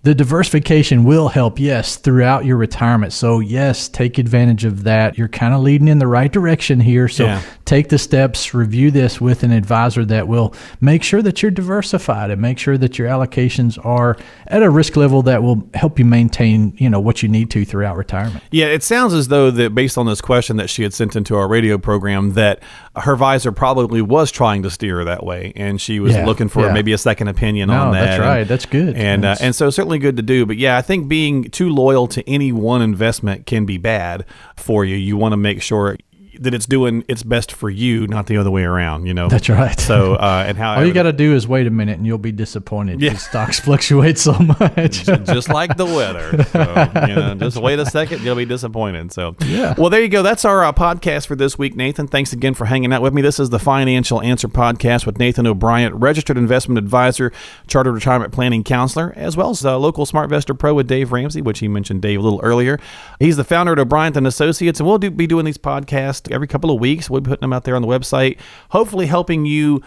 the 0.03 0.15
diversification 0.15 1.03
will 1.03 1.27
help, 1.27 1.60
yes, 1.60 1.96
throughout 1.96 2.43
your 2.43 2.58
retirement. 2.58 3.13
So, 3.13 3.39
yes, 3.39 3.88
take 3.88 4.17
advantage 4.17 4.65
of 4.65 4.84
that. 4.84 5.15
You're 5.15 5.27
kind 5.27 5.53
of 5.53 5.62
leading 5.62 5.88
in 5.88 6.00
the 6.00 6.08
right 6.08 6.31
direction 6.31 6.79
here. 6.79 7.08
So, 7.08 7.25
Yeah. 7.25 7.41
take 7.65 7.89
the 7.89 8.00
steps, 8.00 8.53
review 8.55 8.89
this 8.89 9.22
with 9.22 9.43
an 9.43 9.51
advisor 9.51 10.03
that 10.05 10.27
will 10.27 10.55
make 10.81 11.03
sure 11.03 11.22
that 11.22 11.41
you're 11.43 11.51
diversified 11.51 12.31
and 12.31 12.41
make 12.41 12.58
sure 12.58 12.79
that 12.79 12.98
your 12.98 13.08
allocations 13.10 13.77
are 13.86 14.17
at 14.48 14.63
a 14.63 14.70
risk 14.72 14.98
level 14.98 15.22
that 15.22 15.43
will 15.43 15.67
help 15.75 16.00
you 16.00 16.05
maintain, 16.05 16.74
you 16.77 16.89
know, 16.89 17.00
what 17.00 17.22
you 17.22 17.29
need 17.29 17.51
to 17.51 17.63
throughout 17.63 17.96
retirement. 17.96 18.43
Yeah, 18.50 18.65
it 18.65 18.81
sounds 18.81 19.13
as 19.13 19.27
though 19.27 19.51
that 19.51 19.75
based 19.75 20.00
on 20.00 20.08
this 20.08 20.20
question 20.20 20.58
that 20.58 20.70
she 20.72 20.81
had 20.81 20.96
sent 20.96 21.15
into 21.15 21.36
our 21.36 21.48
radio 21.48 21.77
program, 21.77 22.34
that 22.34 22.60
her 22.96 23.13
advisor 23.13 23.51
probably 23.51 24.01
was 24.01 24.31
trying 24.31 24.63
to 24.63 24.72
steer 24.72 24.98
her 24.98 25.03
that 25.05 25.24
way, 25.24 25.53
and 25.55 25.79
she 25.79 26.00
was 26.00 26.13
Yeah, 26.15 26.25
looking 26.25 26.50
for 26.50 26.65
yeah. 26.65 26.74
maybe 26.74 26.91
a 26.91 26.98
second 26.98 27.27
opinion 27.27 27.70
No, 27.70 27.75
on 27.84 27.91
that. 27.93 28.00
that's 28.01 28.13
and- 28.15 28.24
right. 28.24 28.48
That's 28.48 28.65
good. 28.65 28.96
and 28.96 29.24
uh, 29.24 29.36
and 29.39 29.53
so 29.55 29.70
certainly 29.70 29.90
good 30.00 30.17
to 30.17 30.24
do. 30.24 30.45
But 30.45 30.57
yeah, 30.57 30.77
I 30.77 30.81
think 30.81 31.07
being 31.07 31.45
too 31.45 31.69
loyal 31.69 32.07
to 32.07 32.27
any 32.29 32.51
one 32.51 32.81
investment 32.81 33.45
can 33.45 33.65
be 33.65 33.77
bad 33.77 34.25
for 34.55 34.86
you. 34.86 34.95
You 34.95 35.17
want 35.17 35.33
to 35.33 35.38
make 35.38 35.62
sure 35.62 35.98
that 36.41 36.53
it's 36.53 36.65
doing 36.65 37.06
its 37.08 37.23
best 37.23 37.51
for 37.51 37.69
you, 37.69 38.08
not 38.08 38.25
the 38.25 38.36
other 38.38 38.49
way 38.51 38.63
around. 38.63 39.06
You 39.06 39.13
know, 39.13 39.30
That's 39.30 39.47
right. 39.49 39.80
So 39.80 40.15
uh, 40.15 40.43
and 40.47 40.58
how 40.58 40.75
All 40.77 40.86
you 40.86 40.93
got 40.93 41.04
to 41.04 41.13
do 41.13 41.36
is 41.36 41.47
wait 41.47 41.67
a 41.67 41.69
minute 41.69 41.97
and 41.97 42.06
you'll 42.06 42.17
be 42.17 42.32
disappointed 42.32 42.99
Yeah. 43.01 43.13
stocks 43.15 43.60
fluctuate 43.60 44.17
so 44.17 44.34
much. 44.34 45.04
just 45.06 45.49
like 45.49 45.77
the 45.77 45.86
weather. 45.86 46.30
So, 46.51 46.60
you 47.08 47.15
know, 47.15 47.36
just 47.36 47.58
wait 47.58 47.80
a 47.80 47.86
second, 47.86 48.23
you'll 48.23 48.36
be 48.36 48.45
disappointed. 48.45 49.13
So, 49.13 49.36
Yeah. 49.45 49.73
Well, 49.77 49.89
there 49.89 50.01
you 50.01 50.10
go. 50.10 50.21
That's 50.23 50.43
our 50.43 50.63
uh, 50.65 50.73
podcast 50.73 51.27
for 51.27 51.36
this 51.36 51.58
week, 51.58 51.75
Nathan. 51.75 52.08
Thanks 52.08 52.34
again 52.34 52.54
for 52.56 52.65
hanging 52.65 52.91
out 52.91 53.01
with 53.01 53.13
me. 53.13 53.21
This 53.21 53.39
is 53.39 53.49
the 53.51 53.60
Financial 53.60 54.21
Answer 54.21 54.47
Podcast 54.49 55.06
with 55.06 55.17
Nathan 55.19 55.47
O'Brien, 55.47 55.93
registered 55.95 56.38
investment 56.38 56.77
advisor, 56.77 57.32
chartered 57.67 57.93
retirement 57.93 58.34
planning 58.34 58.63
counselor, 58.63 59.13
as 59.15 59.38
well 59.38 59.51
as 59.51 59.63
uh, 59.65 59.77
local 59.77 60.06
SmartVestor 60.06 60.58
Pro 60.58 60.73
with 60.73 60.88
Dave 60.88 61.12
Ramsey, 61.12 61.41
which 61.41 61.60
he 61.60 61.67
mentioned 61.67 62.01
Dave 62.01 62.19
a 62.19 62.23
little 62.23 62.41
earlier. 62.43 62.80
He's 63.19 63.38
the 63.38 63.43
founder 63.45 63.71
at 63.73 63.80
O'Brien 63.80 64.17
and 64.17 64.27
Associates, 64.27 64.80
and 64.80 64.88
we'll 64.88 64.97
do, 64.97 65.10
be 65.12 65.27
doing 65.27 65.45
these 65.45 65.58
podcasts 65.60 66.31
every 66.32 66.48
couple 66.48 66.72
of 66.72 66.80
weeks. 66.80 67.10
We'll 67.10 67.22
be 67.22 67.30
putting 67.30 67.41
them 67.41 67.54
out 67.54 67.63
there 67.63 67.76
on 67.76 67.82
the 67.82 67.88
website, 67.88 68.38
hopefully 68.70 69.08
helping 69.08 69.46
you 69.46 69.82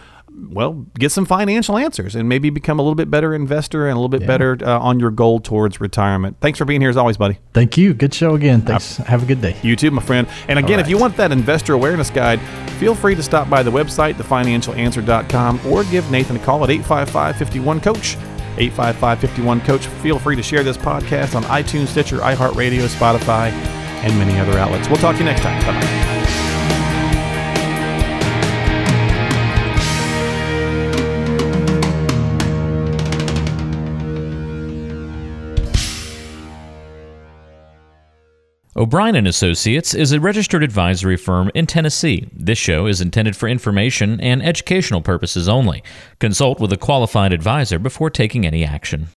well, 0.49 0.85
get 0.97 1.11
some 1.11 1.25
financial 1.25 1.77
answers 1.77 2.15
and 2.15 2.27
maybe 2.27 2.49
become 2.49 2.79
a 2.79 2.81
little 2.81 2.95
bit 2.95 3.09
better 3.09 3.33
investor 3.33 3.87
and 3.87 3.93
a 3.93 3.99
little 3.99 4.09
bit 4.09 4.27
better 4.27 4.57
uh, 4.61 4.79
on 4.79 4.99
your 4.99 5.11
goal 5.11 5.39
towards 5.39 5.79
retirement. 5.79 6.37
Thanks 6.41 6.57
for 6.57 6.65
being 6.65 6.81
here 6.81 6.89
as 6.89 6.97
always, 6.97 7.17
buddy. 7.17 7.39
Thank 7.53 7.77
you. 7.77 7.93
Good 7.93 8.13
show 8.13 8.35
again. 8.35 8.61
Thanks. 8.61 8.97
Have 8.97 9.23
a 9.23 9.25
good 9.25 9.41
day. 9.41 9.55
You 9.61 9.75
too, 9.75 9.91
my 9.91 10.01
friend. 10.01 10.27
And 10.47 10.59
again, 10.59 10.79
if 10.79 10.89
you 10.89 10.97
want 10.97 11.15
that 11.17 11.31
investor 11.31 11.73
awareness 11.73 12.09
guide, 12.09 12.41
feel 12.73 12.95
free 12.95 13.15
to 13.15 13.23
stop 13.23 13.49
by 13.49 13.63
the 13.63 13.71
website, 13.71 14.15
thefinancialanswer.com, 14.15 15.61
or 15.67 15.83
give 15.85 16.09
Nathan 16.11 16.35
a 16.35 16.39
call 16.39 16.63
at 16.63 16.69
855 16.69 17.37
51 17.37 17.81
Coach. 17.81 18.15
855 18.57 19.19
51 19.19 19.61
Coach. 19.61 19.87
Feel 19.87 20.19
free 20.19 20.35
to 20.35 20.43
share 20.43 20.63
this 20.63 20.77
podcast 20.77 21.35
on 21.35 21.43
iTunes, 21.43 21.87
Stitcher, 21.87 22.19
iHeartRadio, 22.19 22.87
Spotify, 22.87 23.51
and 24.05 24.17
many 24.17 24.39
other 24.39 24.57
outlets. 24.57 24.87
We'll 24.87 24.97
talk 24.97 25.15
to 25.15 25.19
you 25.19 25.25
next 25.25 25.41
time. 25.41 25.59
Bye 25.65 25.81
bye. 25.81 26.15
O'Brien 38.77 39.15
and 39.15 39.25
Associates 39.25 39.93
is 39.93 40.11
a 40.11 40.19
registered 40.19 40.61
advisory 40.61 41.15
firm 41.15 41.49
in 41.55 41.65
Tennessee. 41.65 42.27
This 42.33 42.57
show 42.57 42.87
is 42.87 42.99
intended 42.99 43.33
for 43.33 43.47
information 43.47 44.19
and 44.19 44.43
educational 44.43 45.01
purposes 45.01 45.47
only. 45.47 45.81
Consult 46.19 46.59
with 46.59 46.73
a 46.73 46.77
qualified 46.77 47.31
advisor 47.31 47.79
before 47.79 48.09
taking 48.09 48.45
any 48.45 48.65
action. 48.65 49.07